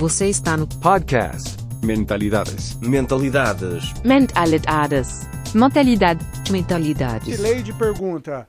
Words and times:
Você 0.00 0.30
está 0.30 0.56
no 0.56 0.66
Podcast 0.66 1.58
Mentalidades. 1.84 2.74
Mentalidades. 2.80 3.92
Mentalidades. 4.02 5.28
Mentalidade. 5.54 6.24
Mentalidades. 6.50 7.38
Leide 7.38 7.74
pergunta. 7.74 8.48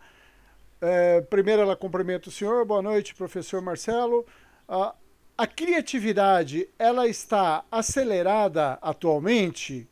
é, 0.80 1.20
primeiro 1.20 1.62
ela 1.62 1.76
cumprimenta 1.76 2.30
o 2.30 2.32
senhor. 2.32 2.66
Boa 2.66 2.82
noite, 2.82 3.14
professor 3.14 3.62
Marcelo. 3.62 4.26
Ah, 4.66 4.96
a 5.38 5.46
criatividade, 5.46 6.70
ela 6.80 7.06
está 7.06 7.66
acelerada 7.70 8.80
atualmente, 8.82 9.90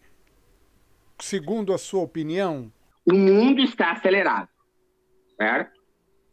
segundo 1.19 1.73
a 1.73 1.77
sua 1.77 2.03
opinião? 2.03 2.71
o 3.05 3.13
mundo 3.13 3.59
está 3.59 3.91
acelerado, 3.91 4.47
certo? 5.35 5.77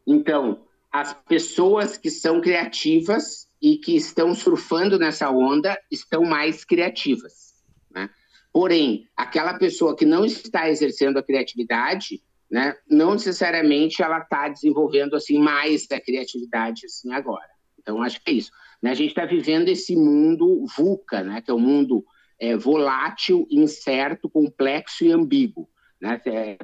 Então, 0.06 0.60
as 0.92 1.14
pessoas 1.14 1.96
que 1.96 2.10
são 2.10 2.40
criativas 2.40 3.45
e 3.60 3.78
que 3.78 3.96
estão 3.96 4.34
surfando 4.34 4.98
nessa 4.98 5.30
onda 5.30 5.78
estão 5.90 6.22
mais 6.24 6.64
criativas, 6.64 7.54
né? 7.90 8.10
Porém, 8.52 9.06
aquela 9.16 9.58
pessoa 9.58 9.94
que 9.94 10.06
não 10.06 10.24
está 10.24 10.68
exercendo 10.70 11.18
a 11.18 11.22
criatividade, 11.22 12.22
né, 12.50 12.74
não 12.88 13.12
necessariamente 13.12 14.02
ela 14.02 14.18
está 14.18 14.48
desenvolvendo 14.48 15.14
assim 15.14 15.38
mais 15.38 15.86
da 15.86 16.00
criatividade 16.00 16.86
assim 16.86 17.12
agora. 17.12 17.50
Então, 17.78 18.02
acho 18.02 18.22
que 18.22 18.30
é 18.30 18.34
isso. 18.34 18.50
Né? 18.82 18.90
A 18.90 18.94
gente 18.94 19.10
está 19.10 19.26
vivendo 19.26 19.68
esse 19.68 19.94
mundo 19.94 20.64
VUCA, 20.76 21.22
né, 21.22 21.42
que 21.42 21.50
é 21.50 21.54
um 21.54 21.58
mundo 21.58 22.04
é, 22.40 22.56
volátil, 22.56 23.46
incerto, 23.50 24.28
complexo 24.28 25.04
e 25.04 25.12
ambíguo. 25.12 25.68
Né? 26.00 26.20
É, 26.26 26.56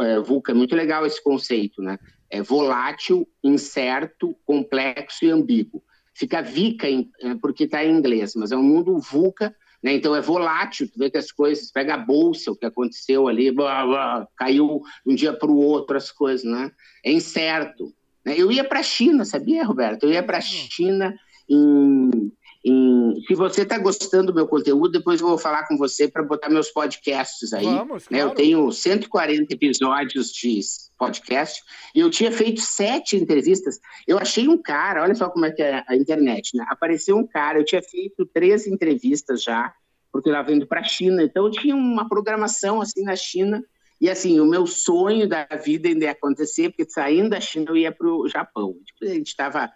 é, 0.00 0.20
VUCA 0.20 0.54
muito 0.54 0.74
legal 0.74 1.04
esse 1.06 1.22
conceito, 1.22 1.82
né? 1.82 1.98
É 2.28 2.42
volátil, 2.42 3.28
incerto, 3.42 4.36
complexo 4.44 5.24
e 5.24 5.30
ambíguo. 5.30 5.82
Fica 6.20 6.42
VICA 6.42 6.86
em, 6.86 7.10
é, 7.22 7.34
porque 7.36 7.64
está 7.64 7.82
em 7.82 7.96
inglês, 7.96 8.34
mas 8.36 8.52
é 8.52 8.56
um 8.56 8.62
mundo 8.62 8.98
VUCA, 8.98 9.56
né? 9.82 9.94
Então 9.94 10.14
é 10.14 10.20
volátil, 10.20 10.86
tu 10.86 10.98
vê 10.98 11.10
que 11.10 11.16
as 11.16 11.32
coisas, 11.32 11.72
pega 11.72 11.94
a 11.94 11.96
bolsa, 11.96 12.52
o 12.52 12.56
que 12.56 12.66
aconteceu 12.66 13.26
ali, 13.26 13.50
blá, 13.50 13.86
blá, 13.86 14.28
caiu 14.36 14.82
um 15.06 15.14
dia 15.14 15.32
para 15.32 15.50
o 15.50 15.56
outro 15.56 15.96
as 15.96 16.12
coisas, 16.12 16.44
né? 16.44 16.70
É 17.02 17.10
incerto. 17.10 17.94
Né? 18.22 18.34
Eu 18.36 18.52
ia 18.52 18.62
para 18.62 18.80
a 18.80 18.82
China, 18.82 19.24
sabia, 19.24 19.64
Roberto? 19.64 20.02
Eu 20.04 20.12
ia 20.12 20.22
para 20.22 20.36
a 20.36 20.42
China 20.42 21.16
em 21.48 22.30
em, 22.64 23.14
se 23.26 23.34
você 23.34 23.62
está 23.62 23.78
gostando 23.78 24.26
do 24.26 24.34
meu 24.34 24.46
conteúdo, 24.46 24.92
depois 24.92 25.20
eu 25.20 25.28
vou 25.28 25.38
falar 25.38 25.66
com 25.66 25.78
você 25.78 26.06
para 26.06 26.22
botar 26.22 26.50
meus 26.50 26.70
podcasts 26.70 27.52
aí. 27.52 27.64
Vamos, 27.64 28.08
né? 28.10 28.18
Eu 28.18 28.26
claro. 28.26 28.36
tenho 28.36 28.70
140 28.70 29.54
episódios 29.54 30.30
de 30.30 30.60
podcast 30.98 31.62
e 31.94 32.00
eu 32.00 32.10
tinha 32.10 32.30
feito 32.30 32.60
sete 32.60 33.16
entrevistas. 33.16 33.80
Eu 34.06 34.18
achei 34.18 34.46
um 34.46 34.60
cara, 34.60 35.02
olha 35.02 35.14
só 35.14 35.30
como 35.30 35.46
é 35.46 35.50
que 35.50 35.62
é 35.62 35.82
a 35.88 35.96
internet, 35.96 36.54
né? 36.54 36.66
Apareceu 36.68 37.16
um 37.16 37.26
cara, 37.26 37.58
eu 37.58 37.64
tinha 37.64 37.82
feito 37.82 38.26
três 38.26 38.66
entrevistas 38.66 39.42
já, 39.42 39.72
porque 40.12 40.28
eu 40.28 40.34
estava 40.34 40.52
indo 40.52 40.66
para 40.66 40.80
a 40.80 40.84
China, 40.84 41.22
então 41.22 41.46
eu 41.46 41.50
tinha 41.50 41.74
uma 41.74 42.08
programação 42.08 42.82
assim 42.82 43.02
na 43.02 43.16
China. 43.16 43.64
E 43.98 44.08
assim, 44.08 44.40
o 44.40 44.46
meu 44.46 44.66
sonho 44.66 45.28
da 45.28 45.46
vida 45.62 45.88
ainda 45.88 46.06
ia 46.06 46.12
acontecer, 46.12 46.70
porque 46.70 46.90
saindo 46.90 47.30
da 47.30 47.40
China 47.40 47.66
eu 47.68 47.76
ia 47.76 47.92
para 47.92 48.06
o 48.06 48.26
Japão. 48.28 48.74
Tipo, 48.84 49.10
a 49.10 49.14
gente 49.14 49.28
estava 49.28 49.70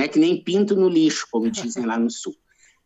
né, 0.00 0.08
que 0.08 0.18
nem 0.18 0.42
pinto 0.42 0.74
no 0.74 0.88
lixo, 0.88 1.28
como 1.30 1.50
dizem 1.50 1.84
lá 1.84 1.98
no 1.98 2.10
sul. 2.10 2.34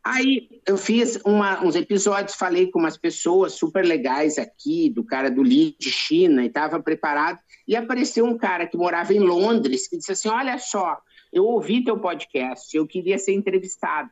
Aí 0.03 0.61
eu 0.67 0.77
fiz 0.77 1.19
uma, 1.25 1.65
uns 1.65 1.77
episódios, 1.77 2.35
falei 2.35 2.71
com 2.71 2.79
umas 2.79 2.99
pessoas 2.99 3.55
super 3.55 3.87
legais 3.87 4.37
aqui, 4.37 4.91
do 4.91 5.03
cara 5.03 5.31
do 5.31 5.41
Lead 5.41 5.77
China, 5.81 6.43
e 6.43 6.49
estava 6.49 6.83
preparado. 6.83 7.39
E 7.67 7.75
apareceu 7.75 8.27
um 8.27 8.37
cara 8.37 8.67
que 8.67 8.77
morava 8.77 9.15
em 9.15 9.21
Londres, 9.21 9.89
que 9.89 9.97
disse 9.97 10.13
assim: 10.13 10.29
Olha 10.29 10.59
só, 10.59 10.99
eu 11.33 11.45
ouvi 11.45 11.83
teu 11.83 11.99
podcast, 11.99 12.77
eu 12.77 12.87
queria 12.87 13.17
ser 13.17 13.33
entrevistado. 13.33 14.11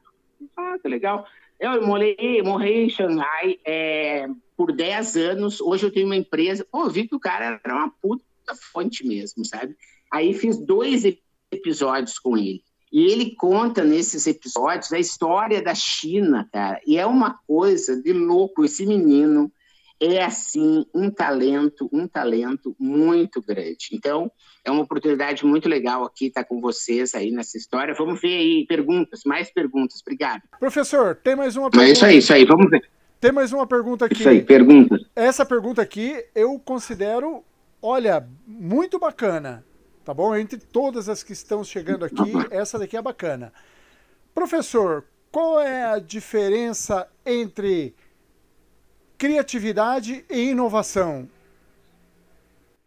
Ah, 0.57 0.77
que 0.81 0.89
legal. 0.89 1.27
Eu 1.61 1.87
morei, 1.87 2.41
morei 2.43 2.85
em 2.85 2.89
Xangai 2.89 3.59
é, 3.65 4.27
por 4.57 4.73
10 4.73 5.17
anos, 5.17 5.61
hoje 5.61 5.85
eu 5.85 5.93
tenho 5.93 6.07
uma 6.07 6.17
empresa. 6.17 6.67
Pô, 6.71 6.85
eu 6.85 6.91
vi 6.91 7.07
que 7.07 7.15
o 7.15 7.21
cara 7.21 7.61
era 7.63 7.75
uma 7.75 7.91
puta 7.91 8.25
fonte 8.73 9.07
mesmo, 9.07 9.45
sabe? 9.45 9.77
Aí 10.11 10.33
fiz 10.33 10.57
dois 10.57 11.05
episódios 11.53 12.19
com 12.19 12.37
ele. 12.37 12.63
E 12.93 13.11
ele 13.11 13.35
conta 13.35 13.83
nesses 13.83 14.27
episódios 14.27 14.93
a 14.93 14.99
história 14.99 15.63
da 15.63 15.75
China, 15.75 16.47
cara. 16.53 16.79
E 16.87 16.99
é 16.99 17.07
uma 17.07 17.39
coisa 17.47 17.97
de 18.01 18.13
louco. 18.13 18.65
Esse 18.65 18.85
menino 18.85 19.51
é, 19.99 20.23
assim, 20.23 20.85
um 20.93 21.09
talento, 21.11 21.89
um 21.93 22.07
talento 22.07 22.77
muito 22.79 23.41
grande. 23.41 23.89
Então, 23.93 24.31
é 24.65 24.71
uma 24.71 24.83
oportunidade 24.83 25.47
muito 25.47 25.69
legal 25.69 26.05
aqui 26.05 26.27
estar 26.27 26.45
com 26.45 26.61
vocês 26.61 27.15
aí 27.15 27.31
nessa 27.31 27.57
história. 27.57 27.95
Vamos 27.95 28.21
ver 28.21 28.37
aí 28.37 28.67
perguntas, 28.67 29.21
mais 29.25 29.51
perguntas. 29.51 30.01
Obrigado. 30.03 30.43
Professor, 30.59 31.15
tem 31.15 31.35
mais 31.35 31.57
uma 31.57 31.69
é 31.69 31.71
pergunta. 31.71 31.93
isso 31.93 32.05
aí, 32.05 32.19
isso 32.19 32.33
aí. 32.35 32.45
Vamos 32.45 32.69
ver. 32.69 32.83
Tem 33.21 33.31
mais 33.33 33.53
uma 33.53 33.67
pergunta 33.67 34.07
aqui. 34.07 34.15
Isso 34.15 34.29
aí, 34.29 34.43
perguntas. 34.43 35.01
Essa 35.15 35.47
pergunta 35.47 35.81
aqui 35.81 36.23
eu 36.35 36.59
considero, 36.59 37.45
olha, 37.81 38.27
muito 38.45 38.99
bacana. 38.99 39.65
Tá 40.05 40.13
bom? 40.13 40.35
Entre 40.35 40.59
todas 40.59 41.09
as 41.09 41.23
que 41.23 41.33
estão 41.33 41.63
chegando 41.63 42.05
aqui, 42.05 42.33
essa 42.51 42.79
daqui 42.79 42.97
é 42.97 43.03
bacana. 43.03 43.53
Professor, 44.35 45.05
qual 45.31 45.61
é 45.61 45.85
a 45.85 45.99
diferença 45.99 47.09
entre 47.25 47.95
criatividade 49.17 50.25
e 50.31 50.51
inovação? 50.51 51.29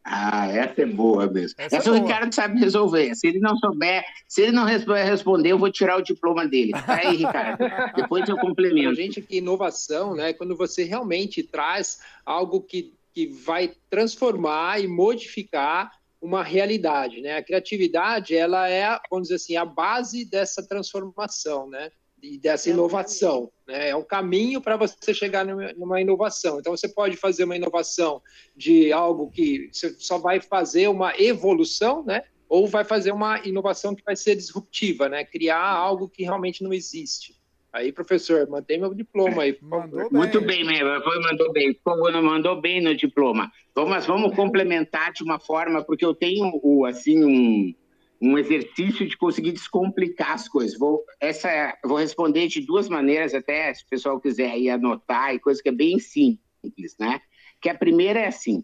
Ah, 0.07 0.47
essa 0.51 0.81
é 0.83 0.85
boa 0.85 1.25
mesmo. 1.25 1.55
Essa 1.57 1.77
Essa, 1.77 1.89
é 1.89 1.91
o 1.91 1.95
boa. 1.95 2.07
Ricardo 2.07 2.35
sabe 2.35 2.59
resolver. 2.59 3.15
Se 3.15 3.25
ele 3.27 3.39
não 3.39 3.55
souber, 3.57 4.03
se 4.27 4.41
ele 4.43 4.51
não 4.51 4.63
respo- 4.63 4.93
responder, 4.93 5.51
eu 5.51 5.57
vou 5.57 5.71
tirar 5.71 5.97
o 5.97 6.01
diploma 6.03 6.47
dele. 6.47 6.73
Tá 6.73 6.95
aí, 6.97 7.15
Ricardo. 7.17 7.57
Depois 7.95 8.29
eu 8.29 8.35
Para 8.35 8.43
a 8.43 8.47
complemento. 8.47 8.93
gente 8.95 9.19
que 9.21 9.37
inovação, 9.37 10.13
né, 10.13 10.29
é 10.29 10.33
quando 10.33 10.55
você 10.55 10.83
realmente 10.83 11.41
traz 11.41 12.01
algo 12.23 12.61
que, 12.61 12.93
que 13.13 13.25
vai 13.25 13.73
transformar 13.89 14.79
e 14.79 14.87
modificar 14.87 15.91
uma 16.25 16.43
realidade, 16.43 17.21
né? 17.21 17.37
A 17.37 17.43
criatividade, 17.43 18.35
ela 18.35 18.67
é, 18.67 18.99
vamos 19.09 19.27
dizer 19.27 19.35
assim, 19.35 19.55
a 19.55 19.63
base 19.63 20.25
dessa 20.25 20.67
transformação, 20.67 21.69
né? 21.69 21.91
E 22.21 22.39
dessa 22.39 22.71
inovação, 22.71 23.51
né? 23.67 23.89
É 23.89 23.95
um 23.95 24.03
caminho 24.03 24.59
para 24.59 24.75
você 24.75 25.13
chegar 25.13 25.45
numa, 25.45 25.71
numa 25.73 26.01
inovação. 26.01 26.59
Então, 26.59 26.75
você 26.75 26.89
pode 26.89 27.15
fazer 27.15 27.43
uma 27.43 27.55
inovação 27.55 28.21
de 28.55 28.91
algo 28.91 29.29
que 29.29 29.69
você 29.71 29.95
só 29.99 30.17
vai 30.17 30.41
fazer 30.41 30.87
uma 30.87 31.13
evolução, 31.19 32.03
né? 32.03 32.23
Ou 32.49 32.67
vai 32.67 32.83
fazer 32.83 33.11
uma 33.11 33.39
inovação 33.45 33.93
que 33.93 34.03
vai 34.03 34.15
ser 34.15 34.35
disruptiva, 34.35 35.07
né? 35.07 35.23
Criar 35.23 35.63
algo 35.63 36.09
que 36.09 36.23
realmente 36.23 36.63
não 36.63 36.73
existe. 36.73 37.34
Aí, 37.75 37.91
professor, 37.91 38.47
mantém 38.47 38.79
meu 38.79 38.93
diploma 38.93 39.43
aí. 39.43 39.57
Mandou 39.61 40.09
bem. 40.09 40.17
Muito 40.17 40.39
bem, 40.39 40.63
meu. 40.63 41.03
Foi, 41.03 41.19
mandou 41.19 41.51
bem. 41.51 41.77
Mandou 42.23 42.61
bem 42.61 42.81
no 42.81 42.95
diploma. 42.95 43.51
Vamos, 43.75 44.05
vamos 44.05 44.33
complementar 44.33 45.11
de 45.11 45.21
uma 45.21 45.37
forma, 45.37 45.83
porque 45.83 46.05
eu 46.05 46.15
tenho 46.15 46.57
o, 46.63 46.85
assim 46.85 47.21
um, 47.25 47.75
um 48.21 48.37
exercício 48.37 49.05
de 49.05 49.17
conseguir 49.17 49.51
descomplicar 49.51 50.31
as 50.31 50.47
coisas. 50.47 50.79
Vou, 50.79 51.03
essa, 51.19 51.77
vou 51.83 51.97
responder 51.97 52.47
de 52.47 52.65
duas 52.65 52.87
maneiras, 52.87 53.33
até 53.33 53.73
se 53.73 53.83
o 53.83 53.89
pessoal 53.89 54.21
quiser 54.21 54.51
aí 54.51 54.69
anotar, 54.69 55.35
e 55.35 55.39
coisa 55.39 55.61
que 55.61 55.67
é 55.67 55.73
bem 55.73 55.99
simples, 55.99 56.95
né? 56.97 57.19
Que 57.59 57.67
a 57.67 57.75
primeira 57.75 58.21
é 58.21 58.27
assim: 58.27 58.63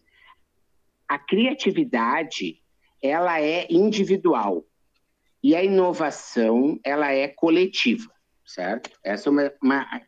a 1.06 1.20
criatividade 1.20 2.62
ela 3.04 3.42
é 3.42 3.68
individual 3.70 4.66
e 5.44 5.54
a 5.54 5.62
inovação 5.62 6.80
ela 6.82 7.12
é 7.12 7.28
coletiva, 7.28 8.10
certo? 8.46 8.90
Essa 9.04 9.30
é 9.30 9.32
uma, 9.32 9.54
uma, 9.62 10.02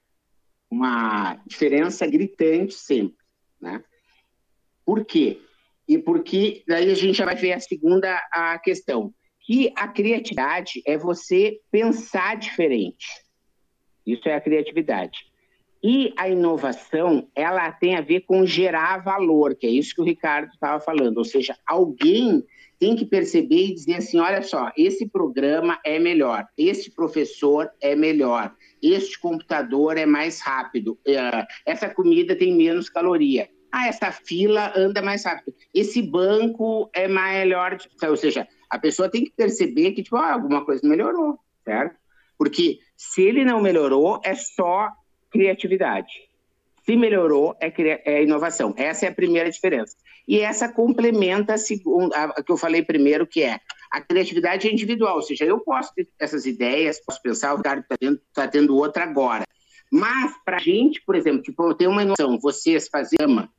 uma 0.70 1.36
diferença 1.46 2.06
gritante 2.08 2.74
sempre, 2.74 3.18
né? 3.62 3.84
Por 4.86 5.06
quê? 5.06 5.42
E 5.88 5.98
porque 5.98 6.64
daí 6.68 6.92
a 6.92 6.96
gente 6.96 7.18
já 7.18 7.26
vai 7.26 7.36
ver 7.36 7.54
a 7.54 7.60
segunda 7.60 8.16
a 8.32 8.58
questão, 8.60 9.14
que 9.42 9.72
a 9.76 9.88
criatividade 9.88 10.82
é 10.86 10.98
você 10.98 11.60
pensar 11.70 12.38
diferente. 12.38 13.06
Isso 14.06 14.28
é 14.28 14.36
a 14.36 14.42
criatividade. 14.42 15.20
E 15.84 16.14
a 16.16 16.30
inovação, 16.30 17.30
ela 17.36 17.70
tem 17.72 17.96
a 17.96 18.02
ver 18.02 18.22
com 18.22 18.46
gerar 18.46 19.04
valor, 19.04 19.54
que 19.54 19.68
é 19.68 19.70
isso 19.70 19.94
que 19.94 20.02
o 20.02 20.06
Ricardo 20.06 20.50
estava 20.54 20.80
falando. 20.80 21.18
Ou 21.18 21.26
seja, 21.26 21.58
alguém 21.66 22.42
tem 22.84 22.98
que 22.98 23.06
perceber 23.06 23.68
e 23.68 23.74
dizer 23.74 23.96
assim: 23.96 24.20
olha 24.20 24.42
só, 24.42 24.70
esse 24.78 25.08
programa 25.08 25.80
é 25.86 25.98
melhor, 26.00 26.46
este 26.58 26.92
professor 26.92 27.72
é 27.80 27.96
melhor, 27.96 28.54
este 28.82 29.18
computador 29.22 29.98
é 29.98 30.06
mais 30.06 30.42
rápido, 30.42 31.00
eh, 31.08 31.48
essa 31.66 31.90
comida 31.90 32.36
tem 32.36 32.54
menos 32.54 32.90
caloria. 32.90 33.48
Ah, 33.72 33.88
essa 33.88 34.12
fila 34.12 34.74
anda 34.76 35.02
mais 35.02 35.24
rápido. 35.24 35.56
Esse 35.74 36.02
banco 36.02 36.92
é 36.94 37.08
melhor. 37.08 37.78
Ou 38.08 38.18
seja, 38.18 38.46
a 38.70 38.78
pessoa 38.78 39.10
tem 39.10 39.24
que 39.24 39.32
perceber 39.32 39.94
que 39.94 40.04
tipo, 40.04 40.18
ah, 40.18 40.34
alguma 40.34 40.66
coisa 40.66 40.86
melhorou, 40.86 41.40
certo? 41.64 41.96
Porque 42.38 42.80
se 42.98 43.22
ele 43.24 43.46
não 43.46 43.62
melhorou, 43.62 44.20
é 44.26 44.36
só 44.36 44.90
criatividade. 45.32 46.12
Se 46.86 46.98
melhorou, 46.98 47.56
é, 47.62 47.72
é 48.06 48.24
inovação. 48.24 48.74
Essa 48.78 49.06
é 49.06 49.10
a 49.10 49.14
primeira 49.14 49.50
diferença. 49.50 49.96
E 50.28 50.40
essa 50.40 50.68
complementa 50.72 51.54
a 51.54 51.58
segunda, 51.58 52.16
a 52.16 52.44
que 52.44 52.52
eu 52.52 52.58
falei 52.58 52.84
primeiro, 52.84 53.26
que 53.26 53.42
é 53.42 53.60
A 53.92 54.02
criatividade 54.02 54.72
individual, 54.72 55.16
ou 55.16 55.22
seja, 55.22 55.46
eu 55.46 55.60
posso 55.60 55.94
ter 55.94 56.08
essas 56.20 56.46
ideias, 56.46 57.00
posso 57.00 57.22
pensar, 57.22 57.54
o 57.54 57.62
cara 57.62 57.80
está 57.80 57.96
tendo, 57.98 58.22
tá 58.34 58.48
tendo 58.48 58.76
outra 58.76 59.04
agora. 59.04 59.46
Mas, 59.92 60.34
para 60.44 60.58
a 60.58 60.60
gente, 60.60 61.02
por 61.06 61.16
exemplo, 61.16 61.42
tipo, 61.42 61.64
eu 61.64 61.76
tenho 61.76 61.92
uma 61.92 62.04
noção, 62.04 62.40
vocês 62.40 62.88
fazem 62.88 63.18
ama, 63.22 63.50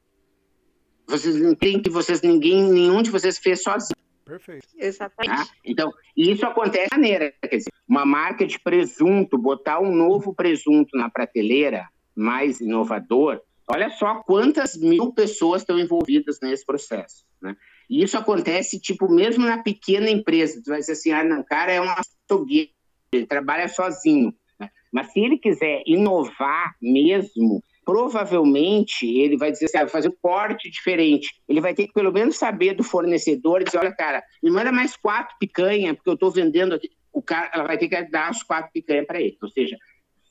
vocês 1.06 1.36
que 1.58 1.90
vocês, 1.90 2.22
ninguém, 2.22 2.64
nenhum 2.64 3.02
de 3.02 3.10
vocês 3.10 3.38
fez 3.38 3.62
sozinho. 3.62 3.96
Perfeito. 4.24 4.66
Exatamente. 4.76 5.48
Tá? 5.48 5.54
Então, 5.64 5.92
isso 6.16 6.44
acontece 6.44 6.88
de 6.90 6.96
maneira, 6.96 7.32
quer 7.42 7.56
dizer, 7.56 7.70
uma 7.86 8.04
marca 8.04 8.46
de 8.46 8.58
presunto, 8.58 9.38
botar 9.38 9.80
um 9.80 9.94
novo 9.94 10.34
presunto 10.34 10.96
na 10.96 11.10
prateleira, 11.10 11.86
mais 12.14 12.60
inovador, 12.60 13.40
olha 13.68 13.90
só 13.90 14.22
quantas 14.22 14.76
mil 14.76 15.12
pessoas 15.12 15.62
estão 15.62 15.78
envolvidas 15.78 16.38
nesse 16.40 16.64
processo, 16.64 17.24
né? 17.40 17.56
E 17.88 18.02
isso 18.02 18.16
acontece, 18.16 18.80
tipo, 18.80 19.10
mesmo 19.10 19.44
na 19.44 19.62
pequena 19.62 20.10
empresa. 20.10 20.60
Tu 20.62 20.70
vai 20.70 20.80
dizer 20.80 20.92
assim, 20.92 21.12
ah, 21.12 21.22
não, 21.22 21.40
o 21.40 21.44
cara 21.44 21.72
é 21.72 21.80
um 21.80 21.88
açougueiro, 21.90 22.70
ele 23.12 23.26
trabalha 23.26 23.68
sozinho. 23.68 24.34
Né? 24.58 24.70
Mas 24.92 25.12
se 25.12 25.20
ele 25.20 25.38
quiser 25.38 25.82
inovar 25.86 26.74
mesmo, 26.80 27.62
provavelmente 27.84 29.06
ele 29.06 29.36
vai 29.36 29.52
dizer 29.52 29.66
assim, 29.66 29.78
ah, 29.78 29.82
vai 29.82 29.90
fazer 29.90 30.08
um 30.08 30.16
corte 30.20 30.70
diferente. 30.70 31.28
Ele 31.48 31.60
vai 31.60 31.74
ter 31.74 31.86
que 31.86 31.92
pelo 31.92 32.12
menos 32.12 32.36
saber 32.36 32.74
do 32.74 32.82
fornecedor 32.82 33.60
e 33.60 33.64
dizer, 33.64 33.78
olha, 33.78 33.94
cara, 33.94 34.22
me 34.42 34.50
manda 34.50 34.72
mais 34.72 34.96
quatro 34.96 35.36
picanha, 35.38 35.94
porque 35.94 36.08
eu 36.08 36.14
estou 36.14 36.30
vendendo 36.30 36.74
aqui. 36.74 36.90
O 37.12 37.22
cara, 37.22 37.50
ela 37.54 37.64
vai 37.64 37.78
ter 37.78 37.88
que 37.88 38.02
dar 38.10 38.30
as 38.30 38.42
quatro 38.42 38.72
picanha 38.72 39.04
para 39.04 39.20
ele. 39.20 39.36
Ou 39.40 39.48
seja, 39.48 39.76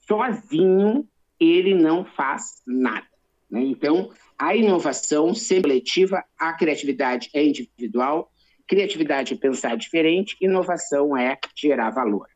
sozinho 0.07 1.07
ele 1.51 1.75
não 1.75 2.05
faz 2.05 2.61
nada. 2.65 3.07
Né? 3.49 3.61
Então, 3.61 4.09
a 4.37 4.55
inovação 4.55 5.33
sempre 5.33 5.71
coletiva, 5.71 6.23
a 6.39 6.53
criatividade 6.53 7.29
é 7.33 7.45
individual, 7.45 8.31
criatividade 8.67 9.33
é 9.33 9.37
pensar 9.37 9.77
diferente, 9.77 10.35
inovação 10.41 11.15
é 11.15 11.37
gerar 11.55 11.89
valor. 11.91 12.27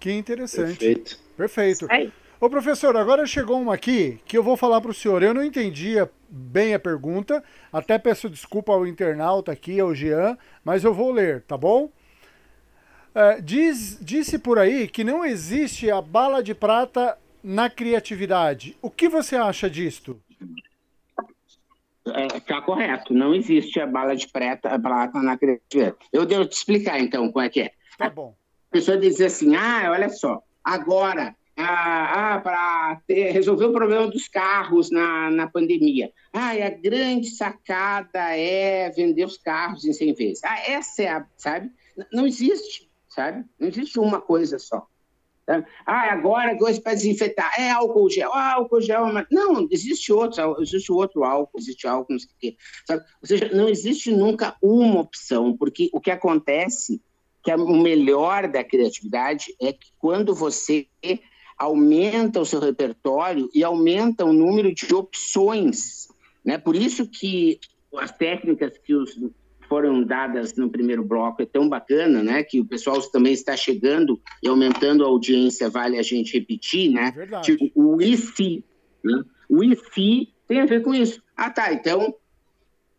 Que 0.00 0.12
interessante. 0.12 0.78
Perfeito. 0.78 1.18
Perfeito. 1.36 1.86
Aí. 1.90 2.12
Ô 2.40 2.48
professor, 2.48 2.96
agora 2.96 3.26
chegou 3.26 3.60
uma 3.60 3.74
aqui 3.74 4.20
que 4.24 4.38
eu 4.38 4.44
vou 4.44 4.56
falar 4.56 4.80
para 4.80 4.92
o 4.92 4.94
senhor. 4.94 5.22
Eu 5.22 5.34
não 5.34 5.42
entendi 5.42 5.94
bem 6.28 6.72
a 6.72 6.78
pergunta, 6.78 7.42
até 7.72 7.98
peço 7.98 8.30
desculpa 8.30 8.72
ao 8.72 8.86
internauta 8.86 9.50
aqui, 9.50 9.80
ao 9.80 9.94
Jean, 9.94 10.38
mas 10.64 10.84
eu 10.84 10.94
vou 10.94 11.10
ler, 11.10 11.42
tá 11.42 11.56
bom? 11.56 11.90
É, 13.14 13.40
diz, 13.40 13.98
disse 14.00 14.38
por 14.38 14.58
aí 14.58 14.86
que 14.86 15.02
não 15.02 15.24
existe 15.24 15.90
a 15.90 16.00
bala 16.00 16.40
de 16.40 16.54
prata 16.54 17.18
na 17.42 17.70
criatividade. 17.70 18.76
O 18.82 18.90
que 18.90 19.08
você 19.08 19.36
acha 19.36 19.68
disto? 19.68 20.20
Está 22.34 22.56
é, 22.56 22.60
correto, 22.62 23.12
não 23.12 23.34
existe 23.34 23.78
a 23.80 23.86
bala 23.86 24.16
de 24.16 24.28
prata, 24.28 24.70
a 24.70 24.78
prata 24.78 25.20
na 25.20 25.36
criatividade. 25.36 25.96
Eu 26.12 26.24
devo 26.24 26.46
te 26.46 26.52
explicar 26.52 26.98
então 26.98 27.30
como 27.30 27.44
é 27.44 27.48
que 27.48 27.60
é. 27.60 27.72
Tá 27.98 28.08
bom. 28.08 28.34
A 28.70 28.72
pessoa 28.72 28.96
diz 28.96 29.20
assim: 29.20 29.54
ah, 29.56 29.90
olha 29.90 30.08
só, 30.08 30.42
agora 30.64 31.34
ah, 31.60 32.36
ah, 32.36 32.40
para 32.40 33.02
resolver 33.08 33.64
o 33.64 33.72
problema 33.72 34.06
dos 34.06 34.28
carros 34.28 34.92
na, 34.92 35.28
na 35.28 35.48
pandemia. 35.48 36.12
Ah, 36.32 36.52
a 36.52 36.70
grande 36.70 37.30
sacada 37.30 38.36
é 38.36 38.88
vender 38.90 39.24
os 39.24 39.36
carros 39.36 39.84
em 39.84 39.92
100 39.92 40.14
vezes. 40.14 40.44
Ah, 40.44 40.60
essa 40.70 41.02
é 41.02 41.08
a, 41.08 41.26
sabe? 41.36 41.70
Não 42.12 42.26
existe, 42.26 42.88
sabe? 43.08 43.44
Não 43.58 43.66
existe 43.66 43.98
uma 43.98 44.20
coisa 44.20 44.56
só. 44.56 44.86
Sabe? 45.48 45.66
Ah, 45.86 46.12
agora 46.12 46.58
coisa 46.58 46.78
para 46.78 46.92
desinfetar. 46.92 47.50
É 47.58 47.70
álcool 47.70 48.10
gel. 48.10 48.30
Ah, 48.34 48.56
álcool 48.56 48.82
gel. 48.82 49.06
Mas... 49.06 49.26
Não, 49.30 49.66
existe 49.70 50.12
outro, 50.12 50.60
existe 50.60 50.92
outro 50.92 51.24
álcool, 51.24 51.58
existe 51.58 51.86
álcool, 51.86 52.12
não 52.12 52.18
sei 52.18 52.28
o 52.28 52.38
quê. 52.38 52.56
Sabe? 52.86 53.02
Ou 53.22 53.26
seja, 53.26 53.50
não 53.54 53.66
existe 53.66 54.10
nunca 54.10 54.54
uma 54.62 55.00
opção, 55.00 55.56
porque 55.56 55.88
o 55.90 56.00
que 56.00 56.10
acontece, 56.10 57.00
que 57.42 57.50
é 57.50 57.56
o 57.56 57.80
melhor 57.80 58.46
da 58.46 58.62
criatividade, 58.62 59.56
é 59.58 59.72
que 59.72 59.88
quando 59.98 60.34
você 60.34 60.86
aumenta 61.56 62.40
o 62.40 62.46
seu 62.46 62.60
repertório 62.60 63.48
e 63.54 63.64
aumenta 63.64 64.26
o 64.26 64.34
número 64.34 64.72
de 64.74 64.94
opções. 64.94 66.08
Né? 66.44 66.58
Por 66.58 66.76
isso 66.76 67.08
que 67.08 67.58
as 67.96 68.12
técnicas 68.12 68.76
que 68.76 68.94
os, 68.94 69.18
foram 69.68 70.02
dadas 70.02 70.56
no 70.56 70.70
primeiro 70.70 71.04
bloco 71.04 71.42
é 71.42 71.46
tão 71.46 71.68
bacana, 71.68 72.22
né? 72.22 72.42
Que 72.42 72.60
o 72.60 72.64
pessoal 72.64 73.00
também 73.10 73.32
está 73.32 73.56
chegando 73.56 74.20
e 74.42 74.48
aumentando 74.48 75.04
a 75.04 75.08
audiência, 75.08 75.68
vale 75.68 75.98
a 75.98 76.02
gente 76.02 76.38
repetir, 76.38 76.90
né? 76.90 77.12
Verdade. 77.14 77.56
Tipo, 77.56 77.70
o 77.74 78.00
e 78.00 78.16
se, 78.16 78.64
né? 79.04 79.22
O 79.48 79.62
e 79.62 79.76
se 79.76 80.32
tem 80.46 80.60
a 80.60 80.66
ver 80.66 80.82
com 80.82 80.94
isso. 80.94 81.22
Ah, 81.36 81.50
tá, 81.50 81.72
então 81.72 82.14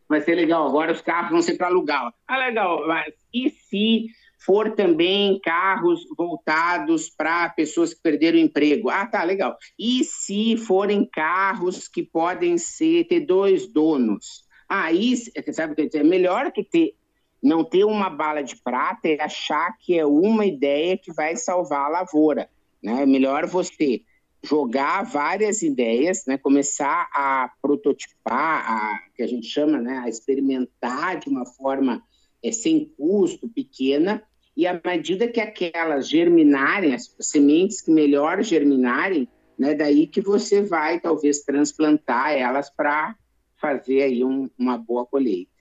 vai 0.07 0.21
ser 0.21 0.35
legal, 0.35 0.67
agora 0.67 0.91
os 0.91 1.01
carros 1.01 1.31
vão 1.31 1.41
ser 1.41 1.55
para 1.55 1.67
alugar. 1.67 2.11
Ah, 2.27 2.37
legal, 2.37 2.87
mas 2.87 3.13
e 3.33 3.49
se 3.49 4.07
for 4.39 4.71
também 4.71 5.39
carros 5.41 6.05
voltados 6.17 7.09
para 7.09 7.49
pessoas 7.49 7.93
que 7.93 8.01
perderam 8.01 8.37
o 8.37 8.41
emprego. 8.41 8.89
Ah, 8.89 9.05
tá, 9.05 9.23
legal. 9.23 9.57
E 9.77 10.03
se 10.03 10.55
forem 10.57 11.05
carros 11.05 11.87
que 11.87 12.03
podem 12.03 12.57
ser 12.57 13.05
ter 13.05 13.21
dois 13.21 13.67
donos? 13.67 14.47
Aí, 14.69 15.17
sabe 15.51 15.73
o 15.73 15.75
que 15.75 15.81
eu 15.81 15.85
dizer? 15.87 15.99
É 15.99 16.03
melhor 16.03 16.51
que 16.51 16.63
ter 16.63 16.95
não 17.41 17.63
ter 17.63 17.85
uma 17.85 18.09
bala 18.09 18.43
de 18.43 18.55
prata 18.57 19.07
e 19.07 19.19
achar 19.19 19.75
que 19.77 19.97
é 19.97 20.05
uma 20.05 20.45
ideia 20.45 20.97
que 20.97 21.11
vai 21.11 21.35
salvar 21.37 21.85
a 21.85 21.89
lavoura. 21.89 22.49
Né? 22.83 23.03
É 23.03 23.05
melhor 23.05 23.45
você 23.45 24.01
jogar 24.43 25.03
várias 25.03 25.61
ideias, 25.61 26.25
né? 26.25 26.37
começar 26.37 27.09
a 27.13 27.49
prototipar, 27.61 28.69
a, 28.69 28.99
que 29.15 29.23
a 29.23 29.27
gente 29.27 29.47
chama, 29.47 29.79
né? 29.79 29.99
a 29.99 30.09
experimentar 30.09 31.19
de 31.19 31.29
uma 31.29 31.45
forma 31.45 32.03
é, 32.43 32.51
sem 32.51 32.85
custo, 32.97 33.49
pequena, 33.49 34.23
e 34.55 34.67
à 34.67 34.79
medida 34.83 35.27
que 35.27 35.39
aquelas 35.39 36.09
germinarem, 36.09 36.93
as 36.93 37.15
sementes 37.21 37.81
que 37.81 37.91
melhor 37.91 38.43
germinarem, 38.43 39.27
né, 39.57 39.73
daí 39.73 40.05
que 40.07 40.19
você 40.19 40.61
vai 40.61 40.99
talvez 40.99 41.41
transplantar 41.43 42.31
elas 42.33 42.69
para 42.69 43.15
fazer 43.59 44.03
aí 44.03 44.23
um, 44.23 44.49
uma 44.57 44.77
boa 44.77 45.05
colheita. 45.05 45.51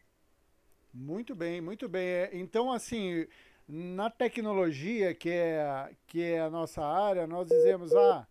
Muito 0.94 1.34
bem, 1.34 1.60
muito 1.60 1.88
bem. 1.88 2.06
É, 2.06 2.30
então, 2.32 2.72
assim, 2.72 3.26
na 3.68 4.08
tecnologia, 4.08 5.14
que 5.14 5.30
é, 5.30 5.90
que 6.06 6.22
é 6.22 6.40
a 6.40 6.50
nossa 6.50 6.84
área, 6.84 7.26
nós 7.26 7.48
dizemos, 7.48 7.94
ah, 7.94 8.26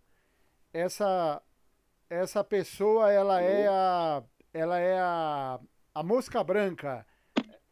essa, 0.74 1.42
essa 2.10 2.44
pessoa, 2.44 3.12
ela 3.12 3.42
é 3.42 3.68
a, 3.68 4.24
ela 4.54 4.80
é 4.80 4.98
a, 5.00 5.60
a 5.94 6.04
mosca 6.04 6.44
branca. 6.44 7.06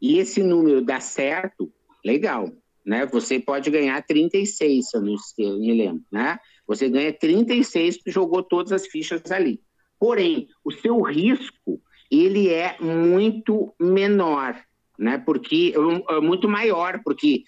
e 0.00 0.18
esse 0.18 0.42
número 0.42 0.84
dá 0.84 1.00
certo, 1.00 1.72
legal 2.04 2.52
né? 2.84 3.06
Você 3.06 3.40
pode 3.40 3.70
ganhar 3.70 4.02
36, 4.02 4.90
se 4.90 4.96
eu 4.96 5.00
não 5.00 5.16
me 5.58 5.72
lembro, 5.72 6.04
né? 6.12 6.38
Você 6.66 6.88
ganha 6.88 7.12
36 7.12 7.98
porque 7.98 8.10
jogou 8.10 8.42
todas 8.42 8.72
as 8.72 8.86
fichas 8.86 9.30
ali. 9.30 9.60
Porém, 9.98 10.48
o 10.64 10.70
seu 10.70 11.00
risco, 11.00 11.80
ele 12.10 12.48
é 12.48 12.76
muito 12.80 13.74
menor, 13.80 14.58
né? 14.98 15.18
Porque 15.18 15.74
é 16.08 16.20
muito 16.20 16.48
maior, 16.48 17.00
porque 17.02 17.44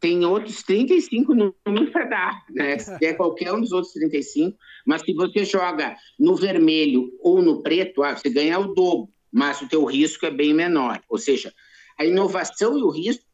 tem 0.00 0.24
outros 0.24 0.62
35 0.64 1.34
números 1.34 1.90
para 1.90 2.04
dar, 2.04 2.44
né? 2.50 2.76
É 3.02 3.12
qualquer 3.12 3.52
um 3.52 3.60
dos 3.60 3.72
outros 3.72 3.92
35, 3.92 4.56
mas 4.86 5.02
se 5.02 5.12
você 5.12 5.44
joga 5.44 5.96
no 6.18 6.34
vermelho 6.34 7.10
ou 7.20 7.42
no 7.42 7.62
preto, 7.62 8.02
ah, 8.02 8.16
você 8.16 8.30
ganha 8.30 8.58
o 8.58 8.74
dobro, 8.74 9.12
mas 9.30 9.60
o 9.60 9.68
teu 9.68 9.84
risco 9.84 10.26
é 10.26 10.30
bem 10.30 10.52
menor. 10.52 11.00
Ou 11.08 11.18
seja, 11.18 11.52
a 11.98 12.04
inovação 12.04 12.78
e 12.78 12.82
o 12.82 12.90
risco 12.90 13.24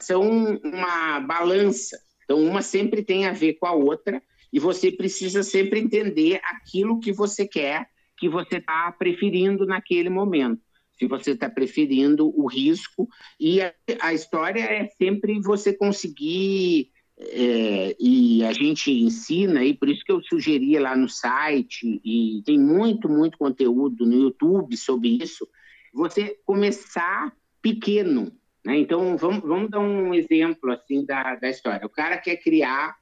são 0.00 0.58
uma 0.62 1.20
balança. 1.20 1.98
Então, 2.24 2.42
uma 2.42 2.62
sempre 2.62 3.02
tem 3.02 3.26
a 3.26 3.32
ver 3.32 3.54
com 3.54 3.66
a 3.66 3.72
outra 3.72 4.22
e 4.52 4.58
você 4.58 4.90
precisa 4.90 5.42
sempre 5.42 5.80
entender 5.80 6.40
aquilo 6.44 7.00
que 7.00 7.12
você 7.12 7.46
quer, 7.46 7.88
que 8.16 8.28
você 8.28 8.56
está 8.56 8.90
preferindo 8.92 9.66
naquele 9.66 10.08
momento. 10.08 10.60
Se 10.98 11.06
você 11.06 11.32
está 11.32 11.48
preferindo 11.50 12.32
o 12.34 12.46
risco, 12.46 13.06
e 13.38 13.60
a, 13.60 13.72
a, 14.00 14.14
história 14.14 14.60
é 14.60 14.88
sempre 14.96 15.38
você 15.40 15.74
conseguir, 15.74 16.90
é, 17.18 17.94
e 18.00 18.42
a 18.44 18.52
gente 18.52 18.90
ensina, 18.90 19.62
e 19.62 19.74
por 19.74 19.90
isso 19.90 20.02
que 20.02 20.12
eu 20.12 20.22
sugeria 20.22 20.80
lá 20.80 20.96
no 20.96 21.08
site, 21.08 22.00
e 22.02 22.42
tem 22.46 22.58
muito, 22.58 23.10
muito 23.10 23.36
conteúdo 23.36 24.06
no 24.06 24.14
YouTube 24.14 24.74
sobre 24.74 25.22
isso, 25.22 25.46
você 25.92 26.38
começar 26.46 27.30
pequeno, 27.60 28.32
né? 28.66 28.76
Então, 28.76 29.16
vamos, 29.16 29.42
vamos 29.42 29.70
dar 29.70 29.78
um 29.78 30.12
exemplo 30.12 30.72
assim 30.72 31.06
da, 31.06 31.36
da 31.36 31.48
história. 31.48 31.86
O 31.86 31.88
cara 31.88 32.18
quer 32.18 32.36
criar 32.36 32.96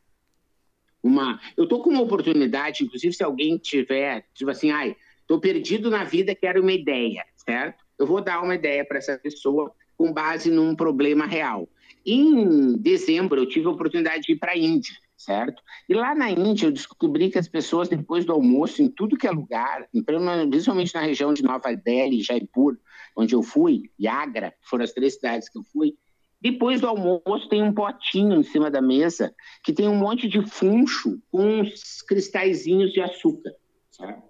uma. 1.03 1.41
Eu 1.57 1.65
estou 1.65 1.83
com 1.83 1.89
uma 1.89 2.03
oportunidade, 2.03 2.85
inclusive, 2.85 3.15
se 3.15 3.25
alguém 3.25 3.57
tiver, 3.57 4.27
tipo 4.35 4.51
assim, 4.51 4.71
ai, 4.71 4.95
estou 5.23 5.41
perdido 5.41 5.89
na 5.89 6.05
vida, 6.05 6.35
quero 6.35 6.61
uma 6.61 6.73
ideia, 6.73 7.25
certo? 7.35 7.83
Eu 7.99 8.07
vou 8.07 8.21
dar 8.21 8.43
uma 8.43 8.55
ideia 8.55 8.85
para 8.85 8.99
essa 8.99 9.17
pessoa 9.17 9.75
com 9.97 10.13
base 10.13 10.51
num 10.51 10.77
problema 10.77 11.25
real. 11.25 11.67
Em 12.05 12.77
dezembro, 12.77 13.41
eu 13.41 13.49
tive 13.49 13.67
a 13.67 13.71
oportunidade 13.71 14.25
de 14.25 14.33
ir 14.33 14.37
para 14.37 14.53
a 14.53 14.59
Índia, 14.59 14.95
certo? 15.25 15.63
E 15.89 15.95
lá 15.95 16.15
na 16.15 16.31
Índia, 16.31 16.67
eu 16.67 16.73
descobri 16.73 17.31
que 17.31 17.39
as 17.39 17.49
pessoas, 17.49 17.89
depois 17.89 18.25
do 18.25 18.33
almoço, 18.33 18.83
em 18.83 18.89
tudo 18.89 19.17
que 19.17 19.27
é 19.27 19.31
lugar, 19.31 19.89
principalmente 20.51 20.95
na 20.95 21.01
região 21.01 21.33
de 21.33 21.43
Nova 21.43 21.75
Delhi, 21.75 22.23
Jaipur, 22.23 22.77
onde 23.17 23.35
eu 23.35 23.43
fui, 23.43 23.91
e 23.99 24.07
Agra, 24.07 24.53
foram 24.63 24.85
as 24.85 24.93
três 24.93 25.15
cidades 25.15 25.49
que 25.49 25.59
eu 25.59 25.65
fui, 25.65 25.95
depois 26.41 26.81
do 26.81 26.89
almoço 26.89 27.49
tem 27.49 27.63
um 27.63 27.73
potinho 27.73 28.39
em 28.39 28.43
cima 28.43 28.71
da 28.71 28.83
mesa 28.83 29.35
que 29.63 29.73
tem 29.73 29.89
um 29.89 29.97
monte 29.97 30.29
de 30.29 30.47
funcho 30.47 31.19
com 31.31 31.61
uns 31.61 32.03
cristalzinhos 32.03 32.93
de 32.93 33.01
açúcar, 33.01 33.53
sabe? 33.91 34.23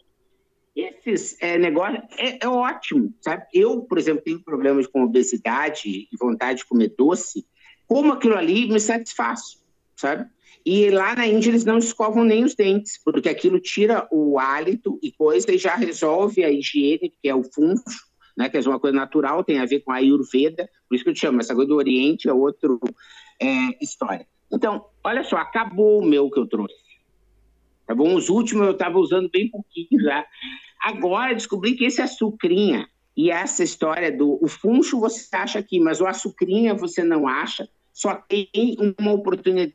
Esses 0.76 1.36
é, 1.40 1.58
negócios 1.58 2.04
é, 2.16 2.38
é, 2.40 2.48
ótimo, 2.48 3.12
sabe? 3.20 3.44
Eu, 3.52 3.82
por 3.82 3.98
exemplo, 3.98 4.22
tenho 4.22 4.40
problemas 4.44 4.86
com 4.86 5.02
obesidade 5.02 5.88
e 5.88 6.16
vontade 6.16 6.58
de 6.58 6.66
comer 6.66 6.94
doce, 6.96 7.44
como 7.86 8.12
aquilo 8.12 8.36
ali 8.36 8.68
me 8.68 8.78
satisfaz, 8.78 9.60
sabe? 9.96 10.28
E 10.64 10.88
lá 10.90 11.14
na 11.14 11.26
Índia 11.26 11.50
eles 11.50 11.64
não 11.64 11.76
escovam 11.76 12.24
nem 12.24 12.42
os 12.42 12.54
dentes, 12.54 12.98
porque 13.04 13.28
aquilo 13.28 13.60
tira 13.60 14.08
o 14.10 14.38
hálito 14.38 14.98
e 15.02 15.12
coisa 15.12 15.52
e 15.52 15.58
já 15.58 15.74
resolve 15.76 16.42
a 16.42 16.50
higiene, 16.50 17.10
que 17.10 17.28
é 17.28 17.34
o 17.34 17.44
funcho, 17.44 18.06
né, 18.36 18.48
que 18.48 18.56
é 18.56 18.60
uma 18.60 18.80
coisa 18.80 18.96
natural, 18.96 19.44
tem 19.44 19.58
a 19.58 19.66
ver 19.66 19.80
com 19.80 19.92
a 19.92 19.96
Ayurveda, 19.96 20.68
por 20.88 20.94
isso 20.94 21.04
que 21.04 21.10
eu 21.10 21.14
te 21.14 21.20
chamo, 21.20 21.40
essa 21.40 21.54
coisa 21.54 21.68
do 21.68 21.76
Oriente 21.76 22.28
é 22.28 22.32
outra 22.32 22.70
é, 23.40 23.84
história. 23.84 24.26
Então, 24.50 24.86
olha 25.04 25.22
só, 25.22 25.36
acabou 25.36 26.00
o 26.00 26.04
meu 26.04 26.30
que 26.30 26.38
eu 26.38 26.46
trouxe. 26.46 26.74
Tá 27.86 27.94
bom? 27.94 28.14
Os 28.14 28.30
últimos 28.30 28.66
eu 28.66 28.72
estava 28.72 28.98
usando 28.98 29.28
bem 29.28 29.50
pouquinho 29.50 30.02
já. 30.02 30.24
Agora 30.80 31.34
descobri 31.34 31.74
que 31.74 31.84
esse 31.84 32.00
açucrinha 32.00 32.88
e 33.14 33.30
essa 33.30 33.62
história 33.62 34.10
do 34.10 34.42
o 34.42 34.48
funcho 34.48 34.98
você 34.98 35.28
acha 35.36 35.58
aqui, 35.58 35.78
mas 35.78 36.00
o 36.00 36.06
açucrinha 36.06 36.74
você 36.74 37.04
não 37.04 37.28
acha, 37.28 37.68
só 37.92 38.14
tem 38.14 38.48
uma 38.98 39.12
oportunidade 39.12 39.74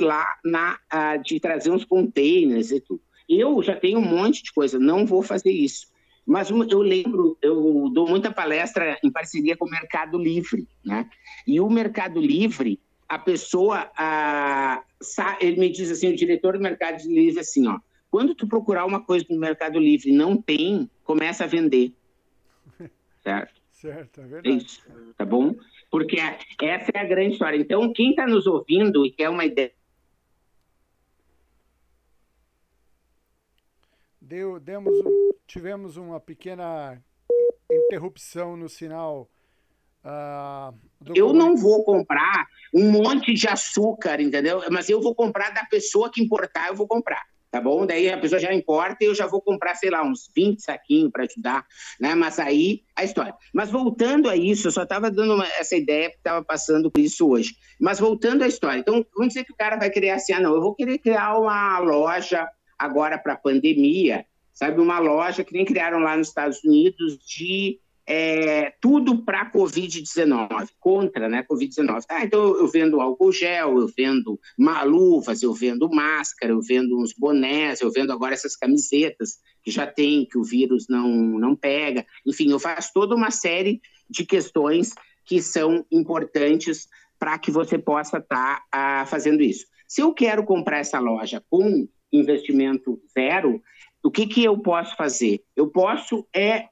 lá 0.00 0.26
na, 0.44 0.78
uh, 0.92 1.22
de 1.22 1.38
trazer 1.38 1.70
uns 1.70 1.84
containers 1.84 2.70
e 2.70 2.80
tudo. 2.80 3.00
Eu 3.28 3.62
já 3.62 3.76
tenho 3.76 3.98
um 3.98 4.04
monte 4.04 4.42
de 4.42 4.52
coisa, 4.52 4.78
não 4.78 5.06
vou 5.06 5.22
fazer 5.22 5.50
isso. 5.50 5.86
Mas 6.26 6.50
eu 6.50 6.80
lembro, 6.80 7.36
eu 7.42 7.90
dou 7.92 8.08
muita 8.08 8.30
palestra 8.30 8.98
em 9.02 9.10
parceria 9.10 9.56
com 9.56 9.66
o 9.66 9.70
Mercado 9.70 10.18
Livre, 10.18 10.68
né? 10.84 11.08
E 11.46 11.60
o 11.60 11.68
Mercado 11.68 12.20
Livre, 12.20 12.78
a 13.08 13.18
pessoa, 13.18 13.90
a, 13.96 14.82
ele 15.40 15.58
me 15.58 15.68
diz 15.68 15.90
assim, 15.90 16.12
o 16.12 16.16
diretor 16.16 16.56
do 16.56 16.62
Mercado 16.62 17.02
Livre 17.08 17.40
assim, 17.40 17.66
ó, 17.66 17.78
quando 18.10 18.34
tu 18.34 18.46
procurar 18.46 18.84
uma 18.84 19.00
coisa 19.00 19.26
no 19.30 19.38
Mercado 19.38 19.78
Livre 19.78 20.10
e 20.10 20.16
não 20.16 20.36
tem, 20.36 20.88
começa 21.02 21.44
a 21.44 21.48
vender. 21.48 21.92
Certo? 23.22 23.60
Certo, 23.72 24.20
é 24.20 24.26
verdade. 24.26 24.56
Isso, 24.56 24.82
tá 25.16 25.24
bom? 25.24 25.56
Porque 25.92 26.18
essa 26.18 26.90
é 26.94 26.98
a 26.98 27.04
grande 27.04 27.34
história. 27.34 27.58
Então, 27.58 27.92
quem 27.92 28.10
está 28.10 28.26
nos 28.26 28.46
ouvindo 28.46 29.04
e 29.04 29.12
quer 29.12 29.28
uma 29.28 29.44
ideia 29.44 29.72
Deu, 34.18 34.58
demos, 34.58 34.94
tivemos 35.46 35.98
uma 35.98 36.18
pequena 36.18 36.98
interrupção 37.70 38.56
no 38.56 38.66
sinal. 38.66 39.28
Uh, 40.02 40.74
eu 41.14 41.34
não 41.34 41.54
vou 41.54 41.84
comprar 41.84 42.46
um 42.72 42.90
monte 42.90 43.34
de 43.34 43.46
açúcar, 43.46 44.18
entendeu? 44.18 44.62
Mas 44.70 44.88
eu 44.88 45.02
vou 45.02 45.14
comprar 45.14 45.50
da 45.50 45.66
pessoa 45.66 46.10
que 46.10 46.22
importar, 46.22 46.68
eu 46.68 46.74
vou 46.74 46.88
comprar 46.88 47.22
tá 47.52 47.60
bom? 47.60 47.84
Daí 47.84 48.10
a 48.10 48.16
pessoa 48.16 48.40
já 48.40 48.52
importa 48.52 49.04
e 49.04 49.06
eu 49.06 49.14
já 49.14 49.26
vou 49.26 49.42
comprar, 49.42 49.74
sei 49.74 49.90
lá, 49.90 50.02
uns 50.02 50.30
20 50.34 50.60
saquinhos 50.60 51.12
para 51.12 51.24
ajudar, 51.24 51.66
né? 52.00 52.14
Mas 52.14 52.38
aí 52.38 52.82
a 52.96 53.04
história. 53.04 53.34
Mas 53.52 53.70
voltando 53.70 54.30
a 54.30 54.34
isso, 54.34 54.68
eu 54.68 54.72
só 54.72 54.84
estava 54.84 55.10
dando 55.10 55.34
uma, 55.34 55.46
essa 55.46 55.76
ideia 55.76 56.08
que 56.08 56.16
estava 56.16 56.42
passando 56.42 56.90
por 56.90 56.98
isso 56.98 57.28
hoje. 57.28 57.54
Mas 57.78 58.00
voltando 58.00 58.42
à 58.42 58.48
história, 58.48 58.80
então 58.80 59.04
vamos 59.14 59.34
dizer 59.34 59.44
que 59.44 59.52
o 59.52 59.56
cara 59.56 59.76
vai 59.76 59.90
criar 59.90 60.14
assim, 60.14 60.32
ah, 60.32 60.40
não, 60.40 60.54
eu 60.54 60.62
vou 60.62 60.74
querer 60.74 60.96
criar 60.96 61.38
uma 61.38 61.78
loja 61.80 62.48
agora 62.78 63.18
para 63.18 63.36
pandemia, 63.36 64.24
sabe? 64.54 64.80
Uma 64.80 64.98
loja 64.98 65.44
que 65.44 65.52
nem 65.52 65.66
criaram 65.66 65.98
lá 65.98 66.16
nos 66.16 66.28
Estados 66.28 66.64
Unidos 66.64 67.18
de 67.18 67.78
é, 68.06 68.72
tudo 68.80 69.24
para 69.24 69.50
Covid-19, 69.50 70.68
contra 70.80 71.28
né, 71.28 71.44
Covid-19. 71.48 72.04
Ah, 72.08 72.24
então 72.24 72.56
eu 72.56 72.66
vendo 72.66 73.00
álcool 73.00 73.32
gel, 73.32 73.78
eu 73.78 73.88
vendo 73.96 74.40
luvas, 74.84 75.42
eu 75.42 75.52
vendo 75.52 75.88
máscara, 75.88 76.52
eu 76.52 76.60
vendo 76.60 76.98
uns 76.98 77.12
bonés, 77.12 77.80
eu 77.80 77.90
vendo 77.90 78.12
agora 78.12 78.34
essas 78.34 78.56
camisetas 78.56 79.38
que 79.62 79.70
já 79.70 79.86
tem, 79.86 80.26
que 80.26 80.36
o 80.36 80.42
vírus 80.44 80.86
não, 80.88 81.08
não 81.08 81.54
pega. 81.54 82.04
Enfim, 82.26 82.50
eu 82.50 82.58
faço 82.58 82.90
toda 82.92 83.14
uma 83.14 83.30
série 83.30 83.80
de 84.10 84.24
questões 84.24 84.92
que 85.24 85.40
são 85.40 85.86
importantes 85.90 86.88
para 87.18 87.38
que 87.38 87.52
você 87.52 87.78
possa 87.78 88.18
estar 88.18 88.62
tá, 88.70 89.06
fazendo 89.06 89.42
isso. 89.42 89.66
Se 89.86 90.00
eu 90.00 90.12
quero 90.12 90.44
comprar 90.44 90.78
essa 90.78 90.98
loja 90.98 91.42
com 91.48 91.86
investimento 92.12 93.00
zero, 93.16 93.62
o 94.02 94.10
que, 94.10 94.26
que 94.26 94.42
eu 94.42 94.58
posso 94.58 94.96
fazer? 94.96 95.44
Eu 95.54 95.68
posso 95.68 96.26
é 96.34 96.66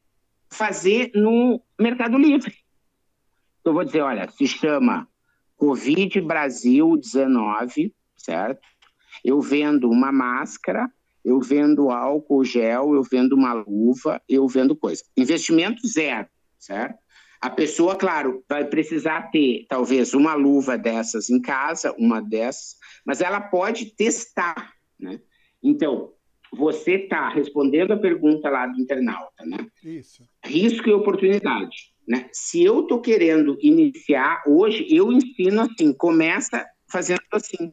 fazer 0.53 1.11
no 1.15 1.63
Mercado 1.79 2.19
Livre. 2.19 2.55
Eu 3.65 3.73
vou 3.73 3.85
dizer, 3.85 4.01
olha, 4.01 4.29
se 4.31 4.47
chama 4.47 5.09
Covid 5.57 6.21
Brasil 6.23 6.97
19, 6.97 7.95
certo? 8.17 8.67
Eu 9.25 9.41
vendo 9.41 9.91
uma 9.91 10.11
máscara, 10.11 10.91
eu 11.25 11.41
vendo 11.41 11.91
álcool 11.91 12.45
gel, 12.45 12.95
eu 12.95 13.03
vendo 13.03 13.35
uma 13.35 13.53
luva, 13.53 14.21
eu 14.29 14.49
vendo 14.49 14.75
coisa. 14.75 15.03
Investimento 15.17 15.87
zero, 15.87 16.29
certo? 16.59 16.99
A 17.41 17.49
pessoa, 17.49 17.97
claro, 17.97 18.45
vai 18.49 18.67
precisar 18.67 19.31
ter 19.31 19.65
talvez 19.69 20.13
uma 20.13 20.35
luva 20.35 20.77
dessas 20.77 21.31
em 21.31 21.41
casa, 21.41 21.95
uma 21.99 22.21
dessas, 22.21 22.77
mas 23.05 23.21
ela 23.21 23.41
pode 23.41 23.95
testar, 23.95 24.75
né? 24.99 25.21
Então, 25.63 26.13
você 26.53 26.93
está 26.93 27.29
respondendo 27.29 27.93
a 27.93 27.99
pergunta 27.99 28.51
lá 28.51 28.67
do 28.67 28.79
internauta, 28.79 29.45
né? 29.47 29.59
Isso. 29.83 30.29
Risco 30.51 30.89
e 30.89 30.93
oportunidade, 30.93 31.93
né? 32.07 32.29
Se 32.33 32.65
eu 32.65 32.81
estou 32.81 33.01
querendo 33.01 33.57
iniciar 33.63 34.43
hoje, 34.45 34.85
eu 34.91 35.13
ensino 35.13 35.63
assim, 35.63 35.93
começa 35.93 36.67
fazendo 36.89 37.21
assim, 37.33 37.73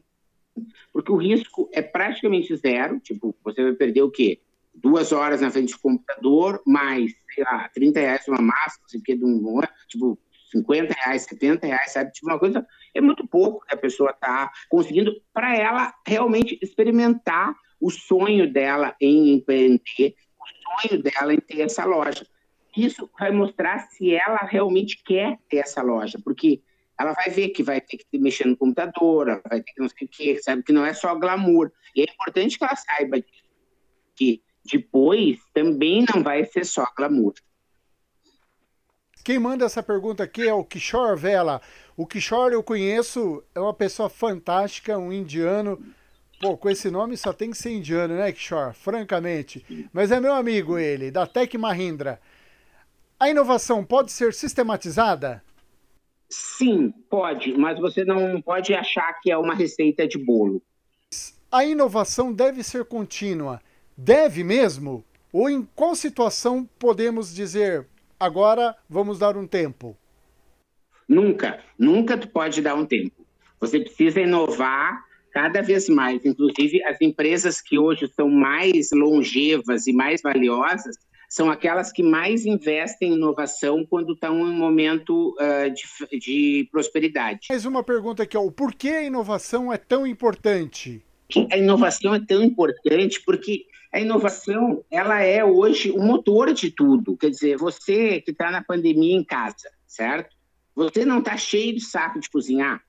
porque 0.92 1.10
o 1.10 1.16
risco 1.16 1.68
é 1.72 1.82
praticamente 1.82 2.54
zero, 2.56 3.00
tipo, 3.00 3.34
você 3.42 3.64
vai 3.64 3.72
perder 3.72 4.02
o 4.02 4.10
quê? 4.10 4.40
Duas 4.72 5.10
horas 5.10 5.40
na 5.40 5.50
frente 5.50 5.72
do 5.72 5.80
computador, 5.80 6.62
mais, 6.64 7.12
sei 7.34 7.42
lá, 7.42 7.68
30 7.68 7.98
reais 7.98 8.28
uma 8.28 8.40
máscara, 8.40 8.86
sei 8.86 9.00
que, 9.00 9.14
um, 9.14 9.60
tipo, 9.88 10.16
50 10.52 10.94
reais, 10.94 11.22
70 11.22 11.66
reais, 11.66 11.92
sabe? 11.92 12.12
Tipo, 12.12 12.28
uma 12.28 12.38
coisa, 12.38 12.64
é 12.94 13.00
muito 13.00 13.26
pouco 13.26 13.66
que 13.66 13.74
a 13.74 13.78
pessoa 13.78 14.10
está 14.10 14.52
conseguindo 14.68 15.12
para 15.32 15.56
ela 15.56 15.92
realmente 16.06 16.56
experimentar 16.62 17.56
o 17.80 17.90
sonho 17.90 18.52
dela 18.52 18.94
em 19.00 19.34
empreender, 19.34 20.14
o 20.38 20.86
sonho 20.86 21.02
dela 21.02 21.34
em 21.34 21.40
ter 21.40 21.62
essa 21.62 21.84
loja. 21.84 22.24
Isso 22.78 23.10
vai 23.18 23.32
mostrar 23.32 23.80
se 23.90 24.14
ela 24.14 24.38
realmente 24.38 25.02
quer 25.02 25.36
ter 25.50 25.56
essa 25.56 25.82
loja, 25.82 26.16
porque 26.24 26.62
ela 26.96 27.12
vai 27.12 27.28
ver 27.28 27.48
que 27.48 27.60
vai 27.60 27.80
ter 27.80 27.96
que 27.96 28.18
mexer 28.18 28.46
no 28.46 28.56
computador, 28.56 29.42
vai 29.48 29.60
ter 29.60 29.72
que 29.72 29.80
não 29.80 29.88
sei 29.88 30.06
o 30.06 30.10
quê, 30.10 30.40
sabe? 30.40 30.62
Que 30.62 30.72
não 30.72 30.86
é 30.86 30.94
só 30.94 31.12
glamour. 31.16 31.72
E 31.94 32.02
é 32.02 32.04
importante 32.04 32.56
que 32.56 32.62
ela 32.62 32.76
saiba 32.76 33.16
que 34.14 34.40
depois 34.64 35.38
também 35.52 36.04
não 36.14 36.22
vai 36.22 36.44
ser 36.44 36.64
só 36.64 36.86
glamour. 36.96 37.34
Quem 39.24 39.40
manda 39.40 39.64
essa 39.64 39.82
pergunta 39.82 40.22
aqui 40.22 40.46
é 40.46 40.54
o 40.54 40.64
Kishore 40.64 41.18
Vela. 41.18 41.60
O 41.96 42.06
Kishore 42.06 42.54
eu 42.54 42.62
conheço, 42.62 43.42
é 43.56 43.60
uma 43.60 43.74
pessoa 43.74 44.08
fantástica, 44.08 44.96
um 44.96 45.12
indiano. 45.12 45.84
Pô, 46.40 46.56
com 46.56 46.70
esse 46.70 46.90
nome 46.92 47.16
só 47.16 47.32
tem 47.32 47.50
que 47.50 47.58
ser 47.58 47.70
indiano, 47.70 48.14
né, 48.14 48.30
Kishore? 48.30 48.72
Francamente. 48.72 49.88
Mas 49.92 50.12
é 50.12 50.20
meu 50.20 50.32
amigo 50.32 50.78
ele, 50.78 51.10
da 51.10 51.26
Tech 51.26 51.58
Mahindra. 51.58 52.20
A 53.20 53.28
inovação 53.28 53.84
pode 53.84 54.12
ser 54.12 54.32
sistematizada? 54.32 55.42
Sim, 56.28 56.92
pode, 57.10 57.56
mas 57.58 57.78
você 57.78 58.04
não 58.04 58.40
pode 58.40 58.72
achar 58.74 59.12
que 59.20 59.30
é 59.30 59.36
uma 59.36 59.54
receita 59.54 60.06
de 60.06 60.18
bolo. 60.18 60.62
A 61.50 61.64
inovação 61.64 62.32
deve 62.32 62.62
ser 62.62 62.84
contínua. 62.84 63.60
Deve 63.96 64.44
mesmo? 64.44 65.04
Ou 65.32 65.50
em 65.50 65.66
qual 65.74 65.96
situação 65.96 66.68
podemos 66.78 67.34
dizer 67.34 67.86
agora 68.20 68.76
vamos 68.88 69.18
dar 69.18 69.36
um 69.36 69.46
tempo? 69.46 69.96
Nunca, 71.08 71.60
nunca 71.78 72.16
tu 72.16 72.28
pode 72.28 72.60
dar 72.60 72.74
um 72.74 72.86
tempo. 72.86 73.26
Você 73.58 73.80
precisa 73.80 74.20
inovar 74.20 75.04
cada 75.32 75.60
vez 75.60 75.88
mais. 75.88 76.24
Inclusive, 76.24 76.84
as 76.84 77.00
empresas 77.00 77.60
que 77.60 77.78
hoje 77.78 78.06
são 78.14 78.28
mais 78.28 78.90
longevas 78.92 79.86
e 79.86 79.92
mais 79.92 80.22
valiosas, 80.22 80.96
são 81.28 81.50
aquelas 81.50 81.92
que 81.92 82.02
mais 82.02 82.46
investem 82.46 83.10
em 83.10 83.14
inovação 83.14 83.84
quando 83.84 84.14
estão 84.14 84.38
em 84.38 84.50
um 84.50 84.54
momento 84.54 85.36
uh, 85.38 85.70
de, 85.70 86.18
de, 86.18 86.68
prosperidade. 86.72 87.48
Mais 87.50 87.66
uma 87.66 87.84
pergunta 87.84 88.22
aqui, 88.22 88.36
ó. 88.36 88.42
o 88.42 88.50
porquê 88.50 88.88
a 88.88 89.02
inovação 89.02 89.70
é 89.70 89.76
tão 89.76 90.06
importante? 90.06 91.04
A 91.52 91.58
inovação 91.58 92.14
é 92.14 92.20
tão 92.24 92.42
importante 92.42 93.20
porque 93.24 93.66
a 93.92 94.00
inovação 94.00 94.82
ela 94.90 95.20
é 95.22 95.44
hoje 95.44 95.90
o 95.90 96.02
motor 96.02 96.54
de 96.54 96.70
tudo. 96.70 97.16
Quer 97.18 97.30
dizer, 97.30 97.58
você 97.58 98.22
que 98.22 98.30
está 98.30 98.50
na 98.50 98.64
pandemia 98.64 99.14
em 99.14 99.22
casa, 99.22 99.70
certo? 99.86 100.34
Você 100.74 101.04
não 101.04 101.18
está 101.18 101.36
cheio 101.36 101.74
de 101.74 101.80
saco 101.82 102.20
de 102.20 102.30
cozinhar, 102.30 102.82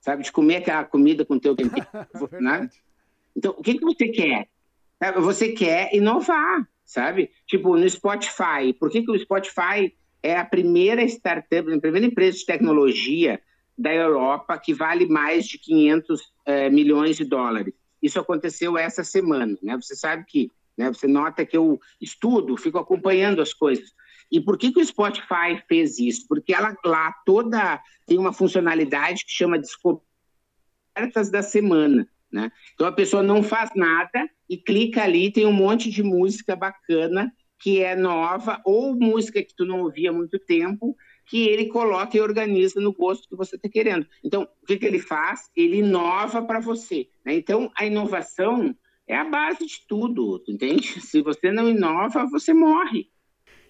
sabe, 0.00 0.22
de 0.22 0.30
comer 0.30 0.56
aquela 0.56 0.84
comida 0.84 1.24
com 1.24 1.38
teu 1.38 1.56
tempero, 1.56 1.88
né? 2.40 2.70
Então, 3.34 3.54
o 3.58 3.62
que, 3.62 3.74
que 3.74 3.84
você 3.84 4.08
quer? 4.08 4.48
Você 5.16 5.52
quer 5.52 5.92
inovar 5.92 6.68
sabe? 6.88 7.30
Tipo, 7.46 7.76
no 7.76 7.88
Spotify. 7.88 8.72
Por 8.80 8.90
que, 8.90 9.02
que 9.02 9.10
o 9.10 9.18
Spotify 9.18 9.94
é 10.22 10.36
a 10.36 10.44
primeira 10.44 11.02
startup, 11.04 11.70
a 11.70 11.78
primeira 11.78 12.06
empresa 12.06 12.38
de 12.38 12.46
tecnologia 12.46 13.40
da 13.76 13.94
Europa 13.94 14.58
que 14.58 14.72
vale 14.72 15.06
mais 15.06 15.46
de 15.46 15.58
500 15.58 16.32
é, 16.46 16.70
milhões 16.70 17.18
de 17.18 17.24
dólares? 17.24 17.74
Isso 18.02 18.18
aconteceu 18.18 18.78
essa 18.78 19.04
semana, 19.04 19.56
né? 19.62 19.76
Você 19.76 19.94
sabe 19.94 20.24
que, 20.26 20.50
né? 20.76 20.88
Você 20.88 21.06
nota 21.06 21.44
que 21.44 21.56
eu 21.56 21.78
estudo, 22.00 22.56
fico 22.56 22.78
acompanhando 22.78 23.42
as 23.42 23.52
coisas. 23.52 23.92
E 24.32 24.40
por 24.40 24.56
que, 24.56 24.72
que 24.72 24.80
o 24.80 24.84
Spotify 24.84 25.62
fez 25.68 25.98
isso? 25.98 26.26
Porque 26.26 26.54
ela 26.54 26.74
lá 26.84 27.12
toda 27.26 27.82
tem 28.06 28.18
uma 28.18 28.32
funcionalidade 28.32 29.26
que 29.26 29.32
chama 29.32 29.58
descobertas 29.58 31.30
da 31.30 31.42
semana. 31.42 32.08
Né? 32.30 32.50
Então 32.74 32.86
a 32.86 32.92
pessoa 32.92 33.22
não 33.22 33.42
faz 33.42 33.70
nada 33.74 34.28
e 34.48 34.56
clica 34.56 35.02
ali, 35.02 35.32
tem 35.32 35.46
um 35.46 35.52
monte 35.52 35.90
de 35.90 36.02
música 36.02 36.54
bacana 36.54 37.32
que 37.58 37.82
é 37.82 37.96
nova 37.96 38.60
ou 38.64 38.94
música 38.94 39.42
que 39.42 39.54
tu 39.54 39.64
não 39.64 39.80
ouvia 39.80 40.10
há 40.10 40.12
muito 40.12 40.38
tempo, 40.38 40.96
que 41.26 41.48
ele 41.48 41.66
coloca 41.66 42.16
e 42.16 42.20
organiza 42.20 42.80
no 42.80 42.92
gosto 42.92 43.28
que 43.28 43.36
você 43.36 43.56
está 43.56 43.68
querendo. 43.68 44.06
Então, 44.24 44.48
o 44.62 44.66
que, 44.66 44.76
que 44.76 44.86
ele 44.86 45.00
faz? 45.00 45.50
Ele 45.56 45.78
inova 45.78 46.42
para 46.42 46.60
você. 46.60 47.08
Né? 47.24 47.34
Então, 47.34 47.70
a 47.76 47.84
inovação 47.84 48.74
é 49.06 49.16
a 49.16 49.24
base 49.24 49.66
de 49.66 49.86
tudo, 49.86 50.42
entende? 50.48 51.00
Se 51.02 51.20
você 51.20 51.50
não 51.50 51.68
inova, 51.68 52.26
você 52.26 52.54
morre. 52.54 53.10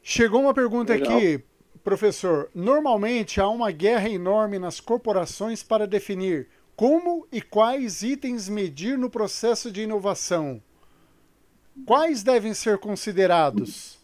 Chegou 0.03 0.42
uma 0.42 0.55
pergunta 0.55 0.94
Legal. 0.94 1.16
aqui, 1.16 1.42
professor. 1.83 2.51
Normalmente 2.55 3.40
há 3.40 3.49
uma 3.49 3.71
guerra 3.71 4.09
enorme 4.09 4.59
nas 4.59 4.81
corporações 4.81 5.62
para 5.62 5.87
definir 5.87 6.49
como 6.79 7.27
e 7.33 7.43
quais 7.43 8.05
itens 8.05 8.49
medir 8.49 8.97
no 8.97 9.11
processo 9.11 9.69
de 9.69 9.83
inovação? 9.83 10.62
Quais 11.85 12.23
devem 12.23 12.55
ser 12.55 12.79
considerados? 12.79 13.99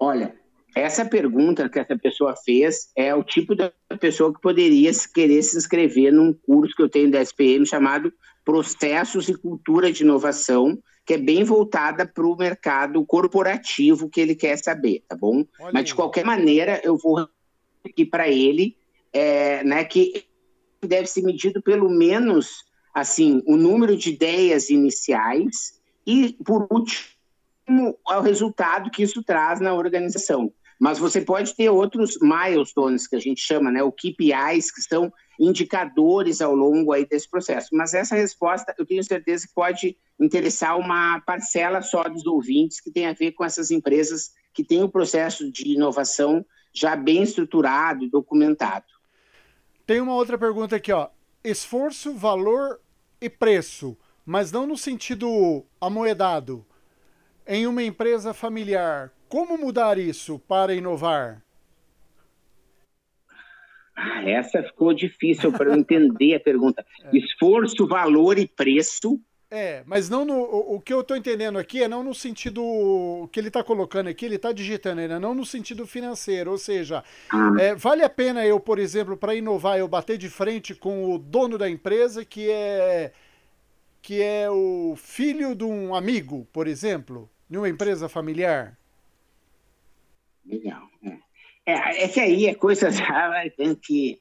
Olha, 0.00 0.34
essa 0.74 1.04
pergunta 1.04 1.68
que 1.68 1.78
essa 1.78 1.94
pessoa 1.94 2.34
fez 2.34 2.90
é 2.96 3.14
o 3.14 3.22
tipo 3.22 3.54
da 3.54 3.70
pessoa 4.00 4.32
que 4.32 4.40
poderia 4.40 4.90
querer 5.14 5.42
se 5.42 5.58
inscrever 5.58 6.10
num 6.10 6.32
curso 6.32 6.74
que 6.74 6.82
eu 6.82 6.88
tenho 6.88 7.10
da 7.10 7.20
SPM 7.20 7.66
chamado 7.66 8.10
Processos 8.42 9.28
e 9.28 9.34
Cultura 9.34 9.92
de 9.92 10.02
Inovação, 10.02 10.82
que 11.04 11.12
é 11.12 11.18
bem 11.18 11.44
voltada 11.44 12.06
para 12.06 12.26
o 12.26 12.34
mercado 12.34 13.04
corporativo 13.04 14.08
que 14.08 14.22
ele 14.22 14.34
quer 14.34 14.56
saber, 14.56 15.04
tá 15.06 15.14
bom? 15.14 15.44
Olha 15.60 15.70
Mas 15.70 15.84
de 15.84 15.94
qualquer 15.94 16.24
maneira, 16.24 16.80
eu 16.82 16.96
vou 16.96 17.28
aqui 17.84 18.06
para 18.06 18.26
ele, 18.26 18.74
é, 19.12 19.62
né, 19.64 19.84
que 19.84 20.25
deve 20.82 21.06
ser 21.06 21.22
medido 21.22 21.62
pelo 21.62 21.88
menos 21.88 22.64
assim 22.94 23.42
o 23.46 23.56
número 23.56 23.96
de 23.96 24.10
ideias 24.10 24.70
iniciais 24.70 25.80
e 26.06 26.32
por 26.44 26.66
último 26.70 27.06
o 28.06 28.20
resultado 28.20 28.90
que 28.90 29.02
isso 29.02 29.22
traz 29.22 29.60
na 29.60 29.74
organização. 29.74 30.52
Mas 30.78 30.98
você 30.98 31.20
pode 31.20 31.54
ter 31.54 31.70
outros 31.70 32.18
milestones 32.20 33.06
que 33.06 33.16
a 33.16 33.20
gente 33.20 33.40
chama, 33.40 33.70
né, 33.70 33.82
o 33.82 33.90
KPIs, 33.90 34.70
que 34.70 34.82
são 34.82 35.10
indicadores 35.40 36.40
ao 36.40 36.54
longo 36.54 36.92
aí 36.92 37.06
desse 37.06 37.28
processo. 37.28 37.68
Mas 37.72 37.94
essa 37.94 38.14
resposta 38.14 38.74
eu 38.78 38.86
tenho 38.86 39.02
certeza 39.02 39.46
que 39.46 39.54
pode 39.54 39.96
interessar 40.20 40.78
uma 40.78 41.20
parcela 41.20 41.82
só 41.82 42.04
dos 42.04 42.26
ouvintes 42.26 42.80
que 42.80 42.90
tem 42.90 43.06
a 43.06 43.12
ver 43.12 43.32
com 43.32 43.44
essas 43.44 43.70
empresas 43.70 44.30
que 44.52 44.64
têm 44.64 44.82
o 44.82 44.88
processo 44.88 45.50
de 45.50 45.68
inovação 45.68 46.44
já 46.72 46.94
bem 46.94 47.22
estruturado 47.22 48.04
e 48.04 48.10
documentado. 48.10 48.84
Tem 49.86 50.00
uma 50.00 50.14
outra 50.14 50.36
pergunta 50.36 50.74
aqui, 50.74 50.90
ó. 50.90 51.08
Esforço, 51.44 52.12
valor 52.12 52.80
e 53.20 53.30
preço, 53.30 53.96
mas 54.24 54.50
não 54.50 54.66
no 54.66 54.76
sentido 54.76 55.64
amoedado. 55.80 56.66
Em 57.46 57.68
uma 57.68 57.84
empresa 57.84 58.34
familiar, 58.34 59.12
como 59.28 59.56
mudar 59.56 59.96
isso 59.96 60.40
para 60.40 60.74
inovar? 60.74 61.40
Ah, 63.94 64.28
essa 64.28 64.60
ficou 64.64 64.92
difícil 64.92 65.52
para 65.52 65.70
eu 65.70 65.76
entender 65.76 66.34
a 66.34 66.40
pergunta. 66.40 66.84
É. 67.06 67.16
Esforço, 67.16 67.86
valor 67.86 68.36
e 68.36 68.48
preço 68.48 69.20
é, 69.50 69.84
mas 69.86 70.10
não 70.10 70.24
no, 70.24 70.34
o, 70.34 70.74
o 70.74 70.80
que 70.80 70.92
eu 70.92 71.00
estou 71.02 71.16
entendendo 71.16 71.58
aqui 71.58 71.82
é 71.82 71.86
não 71.86 72.02
no 72.02 72.14
sentido 72.14 73.28
que 73.30 73.38
ele 73.38 73.48
está 73.48 73.62
colocando 73.62 74.08
aqui, 74.08 74.24
ele 74.24 74.36
está 74.36 74.50
digitando 74.50 75.00
ainda, 75.00 75.20
não 75.20 75.34
no 75.34 75.46
sentido 75.46 75.86
financeiro. 75.86 76.50
Ou 76.50 76.58
seja, 76.58 77.04
ah. 77.30 77.52
é, 77.58 77.74
vale 77.74 78.02
a 78.02 78.10
pena 78.10 78.44
eu, 78.44 78.58
por 78.58 78.78
exemplo, 78.78 79.16
para 79.16 79.34
inovar, 79.34 79.78
eu 79.78 79.86
bater 79.86 80.18
de 80.18 80.28
frente 80.28 80.74
com 80.74 81.12
o 81.12 81.18
dono 81.18 81.56
da 81.56 81.70
empresa, 81.70 82.24
que 82.24 82.50
é, 82.50 83.12
que 84.02 84.20
é 84.20 84.50
o 84.50 84.94
filho 84.96 85.54
de 85.54 85.64
um 85.64 85.94
amigo, 85.94 86.46
por 86.52 86.66
exemplo, 86.66 87.30
de 87.48 87.56
uma 87.56 87.68
empresa 87.68 88.08
familiar? 88.08 88.76
Legal. 90.44 90.88
É, 91.64 91.72
é, 91.72 92.04
é 92.04 92.08
que 92.08 92.18
aí 92.18 92.46
é 92.46 92.54
coisa 92.54 92.90
já 92.90 93.30
tem 93.56 93.76
que 93.76 94.20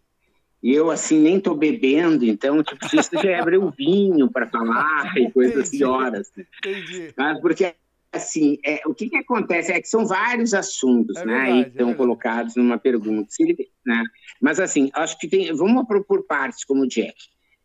e 0.62 0.74
eu, 0.74 0.90
assim, 0.90 1.20
nem 1.20 1.40
tô 1.40 1.54
bebendo, 1.54 2.26
então, 2.26 2.64
tipo, 2.64 2.88
você 2.90 2.98
já 3.24 3.42
abre 3.42 3.58
o 3.58 3.70
vinho 3.70 4.30
para 4.30 4.48
falar 4.48 5.16
e 5.18 5.32
coisas 5.32 5.68
assim, 5.68 5.84
horas. 5.84 6.32
Né? 6.36 6.46
Entendi. 6.60 7.14
Mas 7.16 7.40
porque, 7.40 7.76
assim, 8.12 8.58
é, 8.66 8.82
o 8.86 8.94
que 8.94 9.10
que 9.10 9.18
acontece 9.18 9.72
é 9.72 9.80
que 9.80 9.88
são 9.88 10.06
vários 10.06 10.54
assuntos, 10.54 11.18
é 11.18 11.26
né, 11.26 11.46
verdade, 11.46 11.70
estão 11.70 11.90
é 11.92 11.94
colocados 11.94 12.56
numa 12.56 12.78
pergunta. 12.78 13.30
Né? 13.86 14.04
Mas, 14.42 14.60
assim, 14.60 14.90
acho 14.94 15.20
que 15.20 15.28
tem, 15.28 15.54
vamos 15.54 15.86
por 15.88 16.26
partes, 16.26 16.64
como 16.64 16.84
o 16.84 16.88
Jack. 16.88 17.16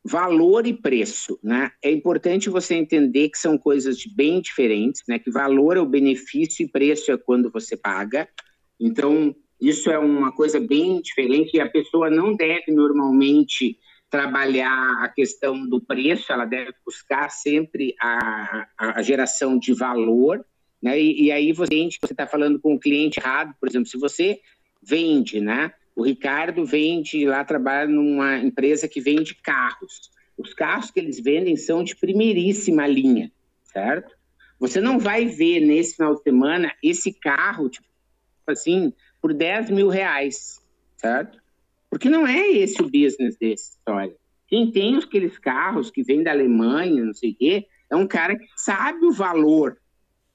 Valor 0.03 0.67
e 0.67 0.73
preço, 0.73 1.39
né? 1.43 1.71
É 1.83 1.91
importante 1.91 2.49
você 2.49 2.75
entender 2.75 3.29
que 3.29 3.37
são 3.37 3.59
coisas 3.59 4.03
bem 4.07 4.41
diferentes, 4.41 5.03
né? 5.07 5.19
Que 5.19 5.31
valor 5.31 5.77
é 5.77 5.81
o 5.81 5.85
benefício 5.85 6.65
e 6.65 6.69
preço 6.69 7.13
é 7.13 7.19
quando 7.19 7.51
você 7.51 7.77
paga. 7.77 8.27
Então, 8.81 9.37
isso 9.61 9.91
é 9.91 9.99
uma 9.99 10.33
coisa 10.33 10.59
bem 10.59 11.01
diferente 11.03 11.57
e 11.57 11.61
a 11.61 11.69
pessoa 11.69 12.09
não 12.09 12.35
deve 12.35 12.73
normalmente 12.73 13.79
trabalhar 14.09 15.05
a 15.05 15.09
questão 15.09 15.67
do 15.67 15.81
preço, 15.81 16.33
ela 16.33 16.45
deve 16.45 16.73
buscar 16.85 17.31
sempre 17.31 17.95
a, 18.01 18.67
a 18.77 19.03
geração 19.03 19.59
de 19.59 19.73
valor, 19.73 20.45
né? 20.83 21.01
E, 21.01 21.25
e 21.25 21.33
aí 21.33 21.53
você 21.53 21.89
está 22.11 22.27
falando 22.27 22.59
com 22.59 22.75
o 22.75 22.81
cliente 22.81 23.21
errado, 23.21 23.55
por 23.61 23.69
exemplo, 23.69 23.89
se 23.89 23.99
você 23.99 24.41
vende, 24.83 25.41
né? 25.41 25.73
O 25.95 26.03
Ricardo 26.03 26.65
vende 26.65 27.27
lá, 27.27 27.45
trabalha 27.45 27.89
numa 27.89 28.39
empresa 28.39 28.89
que 28.89 29.01
vende 29.01 29.35
carros. 29.35 30.11
Os 30.37 30.55
carros 30.55 30.91
que 30.91 30.99
eles 30.99 31.21
vendem 31.21 31.57
são 31.57 31.85
de 31.85 31.95
primeiríssima 31.95 32.87
linha, 32.87 33.31
certo? 33.65 34.17
Você 34.59 34.81
não 34.81 34.99
vai 34.99 35.27
ver 35.27 35.61
nesse 35.61 35.97
final 35.97 36.15
de 36.15 36.23
semana 36.23 36.73
esse 36.83 37.13
carro, 37.13 37.69
tipo 37.69 37.87
assim, 38.47 38.93
por 39.21 39.35
10 39.35 39.71
mil 39.71 39.89
reais, 39.89 40.61
certo? 40.97 41.41
Porque 41.89 42.09
não 42.09 42.27
é 42.27 42.49
esse 42.49 42.81
o 42.81 42.85
business 42.85 43.37
dessa 43.37 43.71
história. 43.73 44.15
Quem 44.47 44.71
tem 44.71 44.97
aqueles 44.97 45.39
carros 45.39 45.91
que 45.91 46.03
vêm 46.03 46.23
da 46.23 46.31
Alemanha, 46.31 47.05
não 47.05 47.15
sei 47.15 47.31
o 47.31 47.35
quê, 47.37 47.67
é 47.91 47.97
um 47.97 48.07
cara 48.07 48.37
que 48.37 48.47
sabe 48.57 49.05
o 49.05 49.13
valor, 49.13 49.79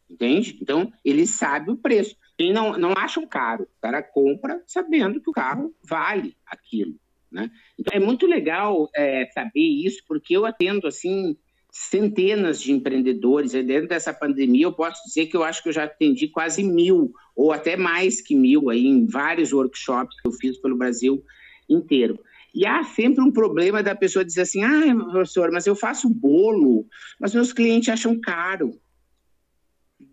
entende? 0.09 0.57
Então, 0.61 0.91
ele 1.03 1.25
sabe 1.25 1.71
o 1.71 1.77
preço. 1.77 2.15
Quem 2.37 2.53
não, 2.53 2.77
não 2.77 2.93
acha 2.93 3.19
um 3.19 3.27
caro, 3.27 3.63
o 3.63 3.81
cara 3.81 4.03
compra 4.03 4.61
sabendo 4.67 5.21
que 5.21 5.29
o 5.29 5.33
carro 5.33 5.73
vale 5.81 6.35
aquilo, 6.45 6.95
né? 7.31 7.49
Então, 7.79 7.97
é 7.97 7.99
muito 7.99 8.27
legal 8.27 8.89
é, 8.95 9.25
saber 9.33 9.61
isso, 9.61 10.03
porque 10.07 10.35
eu 10.35 10.45
atendo, 10.45 10.87
assim, 10.87 11.37
centenas 11.75 12.61
de 12.61 12.71
empreendedores. 12.71 13.53
E 13.53 13.61
dentro 13.61 13.89
dessa 13.89 14.13
pandemia, 14.13 14.65
eu 14.65 14.71
posso 14.73 15.03
dizer 15.05 15.25
que 15.25 15.35
eu 15.35 15.43
acho 15.43 15.61
que 15.61 15.67
eu 15.67 15.73
já 15.73 15.83
atendi 15.83 16.29
quase 16.29 16.63
mil, 16.63 17.11
ou 17.35 17.51
até 17.51 17.75
mais 17.75 18.21
que 18.21 18.33
mil, 18.33 18.69
aí, 18.69 18.87
em 18.87 19.05
vários 19.05 19.51
workshops 19.51 20.15
que 20.21 20.27
eu 20.27 20.31
fiz 20.31 20.57
pelo 20.57 20.77
Brasil 20.77 21.21
inteiro. 21.69 22.17
E 22.53 22.65
há 22.65 22.81
sempre 22.85 23.21
um 23.21 23.31
problema 23.31 23.83
da 23.83 23.93
pessoa 23.93 24.23
dizer 24.23 24.43
assim: 24.43 24.63
ah, 24.63 24.95
professor, 25.11 25.51
mas 25.51 25.67
eu 25.67 25.75
faço 25.75 26.09
bolo, 26.09 26.87
mas 27.19 27.33
meus 27.33 27.51
clientes 27.51 27.89
acham 27.89 28.17
caro. 28.21 28.79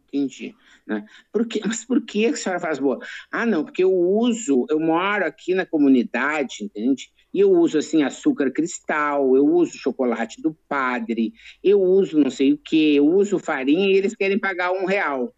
Entendi. 0.08 0.56
Né? 0.84 1.06
Por 1.32 1.46
que, 1.46 1.60
mas 1.64 1.84
por 1.84 2.04
que 2.04 2.26
a 2.26 2.36
senhora 2.36 2.60
faz 2.60 2.80
bolo? 2.80 3.00
Ah, 3.30 3.46
não, 3.46 3.64
porque 3.64 3.84
eu 3.84 3.92
uso, 3.92 4.66
eu 4.68 4.80
moro 4.80 5.24
aqui 5.24 5.54
na 5.54 5.64
comunidade, 5.64 6.64
entende? 6.64 7.12
E 7.32 7.40
eu 7.40 7.50
uso 7.50 7.78
assim 7.78 8.02
açúcar 8.02 8.50
cristal, 8.50 9.34
eu 9.36 9.46
uso 9.46 9.78
chocolate 9.78 10.42
do 10.42 10.54
padre, 10.68 11.32
eu 11.64 11.80
uso 11.80 12.18
não 12.18 12.30
sei 12.30 12.52
o 12.52 12.58
que, 12.58 12.96
eu 12.96 13.06
uso 13.06 13.38
farinha 13.38 13.86
e 13.88 13.96
eles 13.96 14.14
querem 14.14 14.38
pagar 14.38 14.72
um 14.72 14.84
real. 14.84 15.34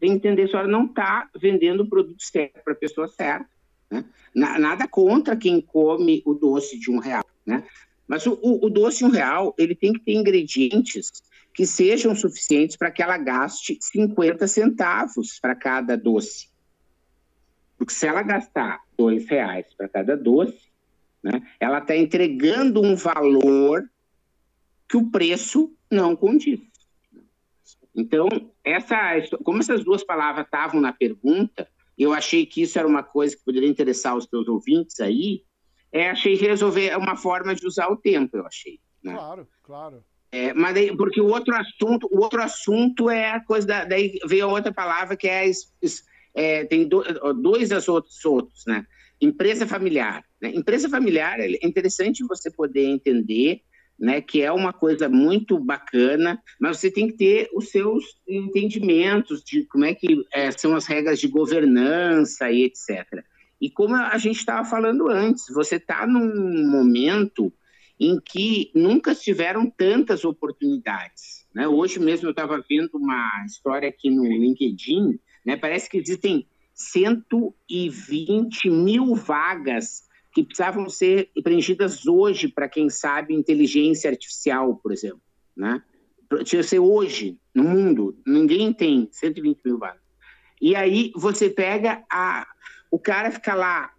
Tem 0.00 0.10
que 0.10 0.16
entender, 0.16 0.42
a 0.42 0.48
senhora 0.48 0.68
não 0.68 0.86
está 0.86 1.30
vendendo 1.40 1.82
o 1.82 1.88
produto 1.88 2.22
certo 2.22 2.62
para 2.64 2.72
a 2.72 2.76
pessoa 2.76 3.08
certa. 3.08 3.48
Né? 3.90 4.04
Nada 4.34 4.86
contra 4.88 5.36
quem 5.36 5.60
come 5.60 6.22
o 6.26 6.34
doce 6.34 6.78
de 6.78 6.90
um 6.90 6.98
real, 6.98 7.24
né? 7.46 7.64
Mas 8.06 8.26
o, 8.26 8.38
o, 8.42 8.70
doce 8.70 8.98
de 8.98 9.04
um 9.06 9.10
real, 9.10 9.54
ele 9.58 9.74
tem 9.74 9.92
que 9.92 10.00
ter 10.00 10.12
ingredientes 10.12 11.10
que 11.52 11.66
sejam 11.66 12.14
suficientes 12.14 12.76
para 12.76 12.90
que 12.90 13.02
ela 13.02 13.18
gaste 13.18 13.78
50 13.80 14.46
centavos 14.46 15.40
para 15.40 15.56
cada 15.56 15.96
doce. 15.96 16.48
Porque 17.76 17.92
se 17.92 18.06
ela 18.06 18.22
gastar 18.22 18.80
dois 18.96 19.26
reais 19.26 19.66
para 19.76 19.88
cada 19.88 20.16
doce, 20.16 20.70
ela 21.60 21.78
está 21.78 21.96
entregando 21.96 22.82
um 22.82 22.94
valor 22.94 23.88
que 24.88 24.96
o 24.96 25.10
preço 25.10 25.74
não 25.90 26.14
condiz. 26.14 26.60
Então, 27.94 28.28
essa, 28.62 28.96
como 29.42 29.58
essas 29.58 29.82
duas 29.82 30.04
palavras 30.04 30.44
estavam 30.44 30.80
na 30.80 30.92
pergunta, 30.92 31.68
eu 31.98 32.12
achei 32.12 32.44
que 32.44 32.62
isso 32.62 32.78
era 32.78 32.86
uma 32.86 33.02
coisa 33.02 33.36
que 33.36 33.44
poderia 33.44 33.68
interessar 33.68 34.16
os 34.16 34.26
teus 34.26 34.46
ouvintes 34.46 35.00
aí, 35.00 35.42
é, 35.90 36.10
achei 36.10 36.36
que 36.36 36.46
resolver 36.46 36.96
uma 36.98 37.16
forma 37.16 37.54
de 37.54 37.66
usar 37.66 37.88
o 37.88 37.96
tempo, 37.96 38.36
eu 38.36 38.46
achei. 38.46 38.78
Né? 39.02 39.14
Claro, 39.14 39.48
claro. 39.62 40.04
É, 40.30 40.52
mas 40.52 40.74
daí, 40.74 40.94
porque 40.94 41.20
o 41.20 41.28
outro 41.28 41.54
assunto, 41.54 42.08
o 42.10 42.20
outro 42.20 42.42
assunto 42.42 43.08
é 43.08 43.30
a 43.30 43.40
coisa 43.40 43.66
da, 43.66 43.84
daí 43.84 44.18
veio 44.26 44.44
a 44.44 44.52
outra 44.52 44.72
palavra 44.72 45.16
que 45.16 45.26
é, 45.26 45.50
é 46.34 46.64
tem 46.64 46.86
do, 46.86 47.02
dois 47.40 47.70
outros 47.88 48.22
outros, 48.24 48.66
né? 48.66 48.84
Empresa 49.20 49.66
familiar. 49.66 50.24
Né? 50.40 50.52
Empresa 50.54 50.88
familiar 50.88 51.40
é 51.40 51.58
interessante 51.62 52.24
você 52.24 52.50
poder 52.50 52.84
entender 52.84 53.62
né, 53.98 54.20
que 54.20 54.42
é 54.42 54.52
uma 54.52 54.72
coisa 54.72 55.08
muito 55.08 55.58
bacana, 55.58 56.42
mas 56.60 56.78
você 56.78 56.90
tem 56.90 57.08
que 57.08 57.14
ter 57.14 57.48
os 57.54 57.70
seus 57.70 58.04
entendimentos 58.28 59.42
de 59.42 59.64
como 59.64 59.84
é 59.84 59.94
que 59.94 60.22
é, 60.32 60.50
são 60.50 60.76
as 60.76 60.86
regras 60.86 61.18
de 61.18 61.28
governança 61.28 62.50
e 62.50 62.64
etc. 62.64 63.24
E 63.60 63.70
como 63.70 63.94
a 63.94 64.18
gente 64.18 64.36
estava 64.36 64.68
falando 64.68 65.08
antes, 65.08 65.46
você 65.48 65.76
está 65.76 66.06
num 66.06 66.70
momento 66.70 67.52
em 67.98 68.20
que 68.20 68.70
nunca 68.74 69.14
tiveram 69.14 69.70
tantas 69.70 70.24
oportunidades. 70.24 71.46
Né? 71.54 71.66
Hoje 71.66 71.98
mesmo 71.98 72.26
eu 72.26 72.32
estava 72.32 72.62
vendo 72.68 72.90
uma 72.94 73.44
história 73.46 73.88
aqui 73.88 74.10
no 74.10 74.26
LinkedIn, 74.26 75.18
né? 75.44 75.56
parece 75.56 75.88
que 75.88 75.96
existem 75.96 76.46
120 76.76 78.68
mil 78.68 79.14
vagas 79.14 80.04
que 80.32 80.44
precisavam 80.44 80.86
ser 80.90 81.30
preenchidas 81.42 82.06
hoje 82.06 82.46
para 82.46 82.68
quem 82.68 82.90
sabe 82.90 83.34
inteligência 83.34 84.10
artificial, 84.10 84.76
por 84.76 84.92
exemplo, 84.92 85.22
né? 85.56 85.82
Tinha 86.44 86.62
ser 86.62 86.78
hoje 86.78 87.40
no 87.54 87.64
mundo, 87.64 88.20
ninguém 88.26 88.72
tem 88.72 89.08
120 89.10 89.60
mil 89.64 89.78
vagas. 89.78 90.02
E 90.60 90.76
aí 90.76 91.10
você 91.16 91.48
pega 91.48 92.04
a, 92.12 92.46
o 92.90 92.98
cara 92.98 93.30
fica 93.30 93.54
lá, 93.54 93.94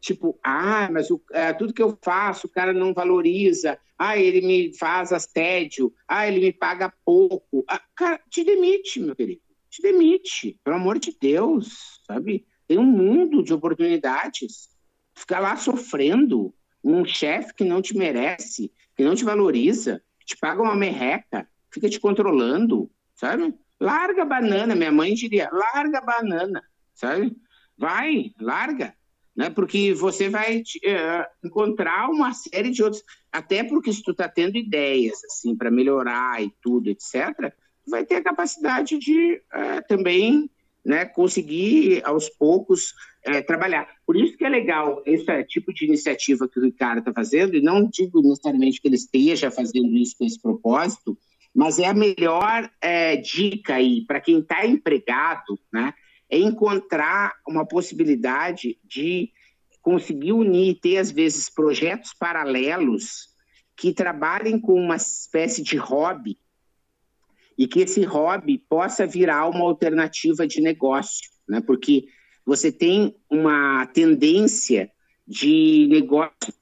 tipo, 0.00 0.38
ah, 0.44 0.88
mas 0.92 1.10
o, 1.10 1.20
é, 1.32 1.52
tudo 1.52 1.74
que 1.74 1.82
eu 1.82 1.98
faço 2.00 2.46
o 2.46 2.50
cara 2.50 2.72
não 2.72 2.94
valoriza, 2.94 3.76
ah, 3.98 4.16
ele 4.16 4.46
me 4.46 4.78
faz 4.78 5.12
assédio, 5.12 5.92
ah, 6.06 6.28
ele 6.28 6.38
me 6.38 6.52
paga 6.52 6.92
pouco. 7.04 7.64
Ah, 7.68 7.80
cara, 7.96 8.20
te 8.30 8.44
demite, 8.44 9.00
meu 9.00 9.16
querido, 9.16 9.42
te 9.70 9.80
demite, 9.80 10.58
pelo 10.64 10.76
amor 10.76 10.98
de 10.98 11.16
Deus, 11.18 12.00
sabe? 12.06 12.44
Tem 12.66 12.78
um 12.78 12.84
mundo 12.84 13.42
de 13.42 13.54
oportunidades 13.54 14.68
ficar 15.14 15.40
lá 15.40 15.56
sofrendo 15.56 16.54
um 16.82 17.04
chefe 17.04 17.54
que 17.54 17.64
não 17.64 17.80
te 17.80 17.96
merece, 17.96 18.72
que 18.96 19.04
não 19.04 19.14
te 19.14 19.24
valoriza, 19.24 20.02
te 20.24 20.36
paga 20.36 20.62
uma 20.62 20.74
merreca, 20.74 21.48
fica 21.70 21.88
te 21.88 22.00
controlando, 22.00 22.90
sabe? 23.14 23.54
Larga 23.78 24.22
a 24.22 24.26
banana, 24.26 24.74
minha 24.74 24.92
mãe 24.92 25.14
diria, 25.14 25.48
larga 25.52 25.98
a 25.98 26.04
banana, 26.04 26.62
sabe? 26.94 27.36
Vai, 27.76 28.32
larga, 28.40 28.94
né? 29.36 29.50
Porque 29.50 29.94
você 29.94 30.28
vai 30.28 30.58
uh, 30.58 31.46
encontrar 31.46 32.10
uma 32.10 32.32
série 32.32 32.70
de 32.70 32.82
outros, 32.82 33.02
até 33.30 33.62
porque 33.62 33.92
se 33.92 34.02
tu 34.02 34.14
tá 34.14 34.28
tendo 34.28 34.56
ideias 34.56 35.22
assim 35.24 35.56
para 35.56 35.70
melhorar 35.70 36.42
e 36.42 36.52
tudo, 36.60 36.88
etc, 36.88 37.52
vai 37.86 38.04
ter 38.04 38.16
a 38.16 38.22
capacidade 38.22 38.98
de 38.98 39.34
uh, 39.34 39.86
também 39.88 40.50
né, 40.84 41.04
conseguir 41.04 42.02
aos 42.04 42.28
poucos 42.28 42.94
é, 43.22 43.42
trabalhar. 43.42 43.88
Por 44.06 44.16
isso 44.16 44.36
que 44.36 44.44
é 44.44 44.48
legal 44.48 45.02
esse 45.04 45.44
tipo 45.44 45.72
de 45.72 45.84
iniciativa 45.84 46.48
que 46.48 46.58
o 46.58 46.62
Ricardo 46.62 47.00
está 47.00 47.12
fazendo, 47.12 47.56
e 47.56 47.60
não 47.60 47.88
digo 47.88 48.22
necessariamente 48.22 48.80
que 48.80 48.88
ele 48.88 48.96
esteja 48.96 49.50
fazendo 49.50 49.94
isso 49.96 50.16
com 50.18 50.24
esse 50.24 50.40
propósito, 50.40 51.18
mas 51.54 51.78
é 51.78 51.86
a 51.86 51.94
melhor 51.94 52.70
é, 52.80 53.16
dica 53.16 53.74
aí 53.74 54.04
para 54.06 54.20
quem 54.20 54.38
está 54.38 54.66
empregado, 54.66 55.58
né, 55.72 55.92
é 56.30 56.38
encontrar 56.38 57.34
uma 57.46 57.66
possibilidade 57.66 58.78
de 58.84 59.30
conseguir 59.82 60.32
unir, 60.32 60.78
ter 60.80 60.98
às 60.98 61.10
vezes 61.10 61.50
projetos 61.50 62.14
paralelos 62.14 63.30
que 63.76 63.92
trabalhem 63.92 64.58
com 64.60 64.74
uma 64.74 64.96
espécie 64.96 65.62
de 65.62 65.76
hobby 65.76 66.38
e 67.60 67.68
que 67.68 67.80
esse 67.80 68.02
hobby 68.04 68.56
possa 68.70 69.06
virar 69.06 69.46
uma 69.46 69.66
alternativa 69.66 70.46
de 70.46 70.62
negócio, 70.62 71.28
né? 71.46 71.60
Porque 71.60 72.06
você 72.42 72.72
tem 72.72 73.14
uma 73.30 73.84
tendência 73.88 74.90
de 75.28 75.86
negócios 75.90 76.54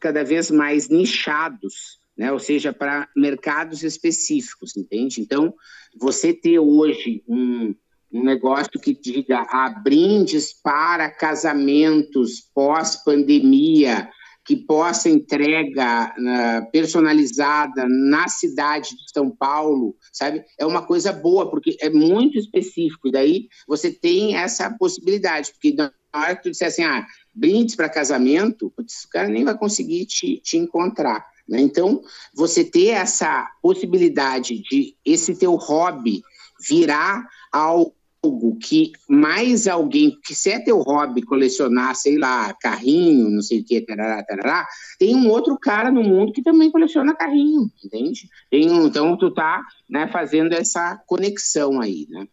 cada 0.00 0.24
vez 0.24 0.50
mais 0.50 0.88
nichados, 0.88 1.98
né? 2.16 2.32
Ou 2.32 2.38
seja, 2.38 2.72
para 2.72 3.10
mercados 3.14 3.82
específicos, 3.82 4.74
entende? 4.74 5.20
Então, 5.20 5.52
você 6.00 6.32
ter 6.32 6.58
hoje 6.58 7.22
um, 7.28 7.74
um 8.10 8.24
negócio 8.24 8.80
que 8.80 8.94
diga 8.94 9.46
ah, 9.50 9.68
brindes 9.84 10.50
para 10.62 11.10
casamentos 11.10 12.40
pós-pandemia, 12.54 14.08
que 14.44 14.56
possa 14.56 15.08
entrega 15.08 16.12
uh, 16.18 16.70
personalizada 16.72 17.86
na 17.88 18.26
cidade 18.28 18.90
de 18.90 19.12
São 19.12 19.30
Paulo, 19.30 19.96
sabe? 20.12 20.44
É 20.58 20.66
uma 20.66 20.82
coisa 20.82 21.12
boa, 21.12 21.48
porque 21.48 21.76
é 21.80 21.88
muito 21.88 22.38
específico. 22.38 23.08
E 23.08 23.12
daí 23.12 23.48
você 23.68 23.90
tem 23.90 24.36
essa 24.36 24.70
possibilidade, 24.70 25.52
porque 25.52 25.74
na 25.74 25.92
hora 26.14 26.34
que 26.34 26.42
tu 26.42 26.50
disser 26.50 26.68
assim, 26.68 26.82
ah, 26.82 27.06
brindes 27.34 27.76
para 27.76 27.88
casamento, 27.88 28.72
putz, 28.76 29.04
o 29.04 29.08
cara 29.10 29.28
nem 29.28 29.44
vai 29.44 29.56
conseguir 29.56 30.06
te, 30.06 30.40
te 30.40 30.56
encontrar. 30.56 31.24
Né? 31.48 31.60
Então, 31.60 32.02
você 32.34 32.64
ter 32.64 32.88
essa 32.88 33.48
possibilidade 33.62 34.60
de 34.62 34.96
esse 35.04 35.36
teu 35.36 35.54
hobby 35.54 36.22
virar 36.68 37.26
ao 37.52 37.94
algo 38.22 38.56
que 38.56 38.92
mais 39.08 39.66
alguém, 39.66 40.16
que 40.24 40.34
se 40.34 40.50
é 40.50 40.60
teu 40.60 40.78
hobby 40.78 41.22
colecionar, 41.22 41.94
sei 41.96 42.16
lá, 42.16 42.54
carrinho, 42.54 43.28
não 43.28 43.42
sei 43.42 43.60
o 43.60 43.64
que, 43.64 43.80
tarará, 43.80 44.22
tarará, 44.22 44.66
tem 44.98 45.16
um 45.16 45.28
outro 45.28 45.58
cara 45.58 45.90
no 45.90 46.02
mundo 46.02 46.32
que 46.32 46.42
também 46.42 46.70
coleciona 46.70 47.16
carrinho, 47.16 47.70
entende? 47.84 48.30
Tem 48.48 48.64
então 48.86 49.16
tu 49.16 49.30
tá 49.30 49.62
né, 49.90 50.08
fazendo 50.08 50.52
essa 50.52 50.96
conexão 51.06 51.80
aí, 51.80 52.06
né? 52.08 52.28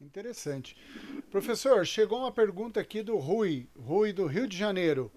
Interessante. 0.00 0.76
Professor, 1.30 1.86
chegou 1.86 2.20
uma 2.20 2.32
pergunta 2.32 2.80
aqui 2.80 3.02
do 3.02 3.16
Rui, 3.16 3.68
Rui 3.78 4.12
do 4.12 4.26
Rio 4.26 4.48
de 4.48 4.56
Janeiro. 4.56 5.10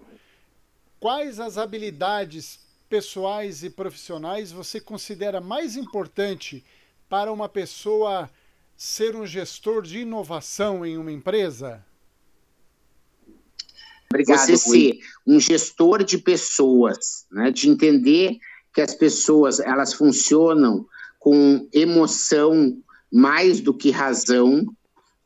Quais 1.00 1.40
as 1.40 1.58
habilidades 1.58 2.60
pessoais 2.88 3.64
e 3.64 3.70
profissionais 3.70 4.52
você 4.52 4.80
considera 4.80 5.40
mais 5.40 5.76
importante 5.76 6.64
para 7.08 7.32
uma 7.32 7.48
pessoa 7.48 8.30
ser 8.82 9.14
um 9.14 9.24
gestor 9.24 9.82
de 9.82 10.00
inovação 10.00 10.84
em 10.84 10.98
uma 10.98 11.12
empresa? 11.12 11.86
Obrigado, 14.10 14.40
você 14.40 14.56
ser 14.56 14.98
um 15.24 15.38
gestor 15.38 16.02
de 16.02 16.18
pessoas, 16.18 17.24
né? 17.30 17.52
de 17.52 17.68
entender 17.68 18.38
que 18.74 18.80
as 18.80 18.92
pessoas 18.92 19.60
elas 19.60 19.94
funcionam 19.94 20.84
com 21.20 21.68
emoção 21.72 22.76
mais 23.10 23.60
do 23.60 23.72
que 23.72 23.92
razão, 23.92 24.66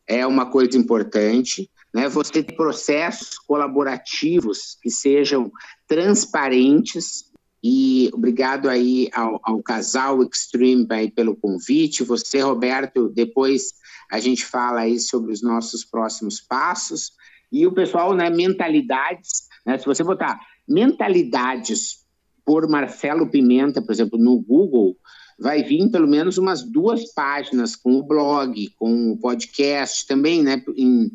é 0.06 0.26
uma 0.26 0.50
coisa 0.50 0.76
importante. 0.76 1.70
Né? 1.94 2.10
Você 2.10 2.42
ter 2.42 2.54
processos 2.56 3.38
colaborativos 3.38 4.76
que 4.82 4.90
sejam 4.90 5.50
transparentes, 5.88 7.32
e 7.62 8.10
obrigado 8.12 8.68
aí 8.68 9.08
ao, 9.12 9.40
ao, 9.42 9.62
casal 9.62 10.22
Extreme 10.22 10.86
aí 10.90 11.10
pelo 11.10 11.36
convite. 11.36 12.04
Você, 12.04 12.40
Roberto, 12.40 13.08
depois 13.08 13.74
a 14.10 14.20
gente 14.20 14.44
fala 14.44 14.80
aí 14.80 15.00
sobre 15.00 15.32
os 15.32 15.42
nossos 15.42 15.84
próximos 15.84 16.40
passos. 16.40 17.12
E 17.50 17.66
o 17.66 17.72
pessoal, 17.72 18.14
né, 18.14 18.30
mentalidades, 18.30 19.48
né, 19.64 19.78
se 19.78 19.86
você 19.86 20.04
botar 20.04 20.38
mentalidades 20.68 22.04
por 22.44 22.68
Marcelo 22.68 23.28
Pimenta, 23.30 23.82
por 23.82 23.92
exemplo, 23.92 24.18
no 24.18 24.40
Google, 24.40 24.96
vai 25.38 25.62
vir 25.62 25.90
pelo 25.90 26.06
menos 26.06 26.38
umas 26.38 26.62
duas 26.62 27.12
páginas 27.12 27.74
com 27.74 27.94
o 27.94 28.02
blog, 28.02 28.70
com 28.78 29.12
o 29.12 29.18
podcast 29.18 30.06
também, 30.06 30.42
né, 30.42 30.62
em, 30.76 31.10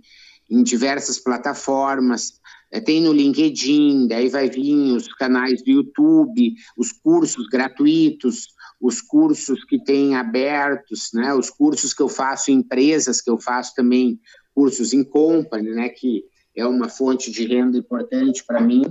em 0.50 0.64
diversas 0.64 1.20
plataformas. 1.20 2.41
É, 2.72 2.80
tem 2.80 3.02
no 3.02 3.12
LinkedIn, 3.12 4.08
daí 4.08 4.30
vai 4.30 4.50
vir 4.50 4.96
os 4.96 5.08
canais 5.16 5.62
do 5.62 5.70
YouTube, 5.70 6.56
os 6.78 6.92
cursos 6.92 7.48
gratuitos, 7.48 8.48
os 8.80 9.02
cursos 9.02 9.64
que 9.66 9.84
tem 9.84 10.16
abertos, 10.16 11.10
né, 11.14 11.34
os 11.34 11.50
cursos 11.50 11.94
que 11.94 12.02
eu 12.02 12.08
faço 12.08 12.50
em 12.50 12.56
empresas, 12.56 13.22
que 13.22 13.30
eu 13.30 13.38
faço 13.38 13.76
também 13.76 14.20
cursos 14.56 14.94
em 14.94 15.04
company, 15.04 15.72
né, 15.72 15.90
que 15.90 16.24
é 16.56 16.66
uma 16.66 16.88
fonte 16.88 17.30
de 17.30 17.46
renda 17.46 17.78
importante 17.78 18.44
para 18.46 18.62
mim, 18.62 18.84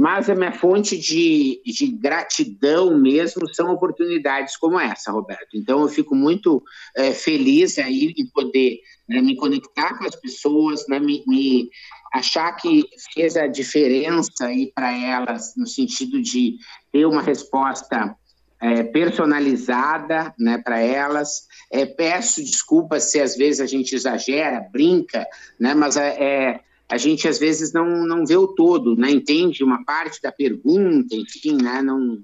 mas 0.00 0.30
a 0.30 0.34
minha 0.34 0.50
fonte 0.50 0.96
de, 0.96 1.60
de 1.62 1.88
gratidão 1.88 2.96
mesmo 2.98 3.46
são 3.54 3.70
oportunidades 3.70 4.56
como 4.56 4.80
essa, 4.80 5.12
Roberto. 5.12 5.50
Então 5.54 5.82
eu 5.82 5.88
fico 5.90 6.14
muito 6.14 6.62
é, 6.96 7.12
feliz 7.12 7.76
aí 7.78 8.14
em 8.16 8.26
poder 8.28 8.78
né, 9.06 9.20
me 9.20 9.36
conectar 9.36 9.98
com 9.98 10.06
as 10.06 10.16
pessoas, 10.16 10.86
né, 10.88 10.98
me, 10.98 11.22
me 11.26 11.68
achar 12.14 12.50
que 12.52 12.82
fez 13.12 13.36
a 13.36 13.46
diferença 13.46 14.46
aí 14.46 14.72
para 14.74 14.90
elas 14.90 15.52
no 15.54 15.66
sentido 15.66 16.22
de 16.22 16.56
ter 16.90 17.04
uma 17.04 17.20
resposta 17.20 18.16
é, 18.58 18.82
personalizada 18.82 20.34
né, 20.38 20.56
para 20.56 20.80
elas. 20.80 21.46
É, 21.70 21.84
peço 21.84 22.42
desculpas 22.42 23.10
se 23.10 23.20
às 23.20 23.36
vezes 23.36 23.60
a 23.60 23.66
gente 23.66 23.94
exagera, 23.94 24.66
brinca, 24.72 25.26
né, 25.58 25.74
mas 25.74 25.98
é, 25.98 26.08
é, 26.08 26.60
a 26.90 26.98
gente 26.98 27.28
às 27.28 27.38
vezes 27.38 27.72
não, 27.72 28.04
não 28.06 28.26
vê 28.26 28.36
o 28.36 28.48
todo, 28.48 28.96
né, 28.96 29.10
entende 29.10 29.62
uma 29.62 29.84
parte 29.84 30.20
da 30.20 30.32
pergunta, 30.32 31.14
enfim, 31.14 31.56
né, 31.62 31.80
não, 31.80 32.18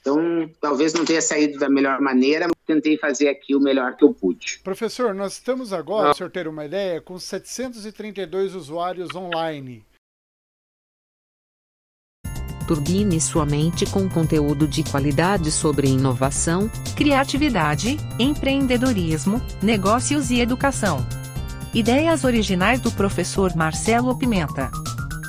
então, 0.00 0.50
talvez 0.60 0.94
não 0.94 1.04
tenha 1.04 1.20
saído 1.20 1.58
da 1.58 1.68
melhor 1.68 2.00
maneira, 2.00 2.46
mas 2.46 2.56
tentei 2.66 2.96
fazer 2.96 3.28
aqui 3.28 3.54
o 3.54 3.60
melhor 3.60 3.96
que 3.96 4.04
eu 4.04 4.14
pude. 4.14 4.60
Professor, 4.64 5.14
nós 5.14 5.34
estamos 5.34 5.72
agora, 5.72 6.04
para 6.04 6.12
o 6.12 6.16
senhor 6.16 6.30
ter 6.30 6.48
uma 6.48 6.64
ideia, 6.64 7.00
com 7.00 7.18
732 7.18 8.54
usuários 8.54 9.14
online. 9.14 9.84
Turbine 12.66 13.20
sua 13.20 13.44
mente 13.44 13.84
com 13.84 14.08
conteúdo 14.08 14.66
de 14.66 14.84
qualidade 14.84 15.50
sobre 15.50 15.88
inovação, 15.88 16.70
criatividade, 16.96 17.96
empreendedorismo, 18.18 19.42
negócios 19.60 20.30
e 20.30 20.40
educação. 20.40 21.04
Ideias 21.72 22.24
originais 22.24 22.80
do 22.80 22.90
professor 22.90 23.54
Marcelo 23.54 24.18
Pimenta. 24.18 24.72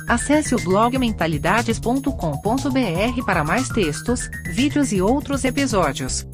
Acesse 0.08 0.56
o 0.56 0.58
blog 0.58 0.98
mentalidades.com.br 0.98 3.24
para 3.24 3.44
mais 3.44 3.68
textos, 3.68 4.28
vídeos 4.46 4.92
e 4.92 5.00
outros 5.00 5.44
episódios. 5.44 6.26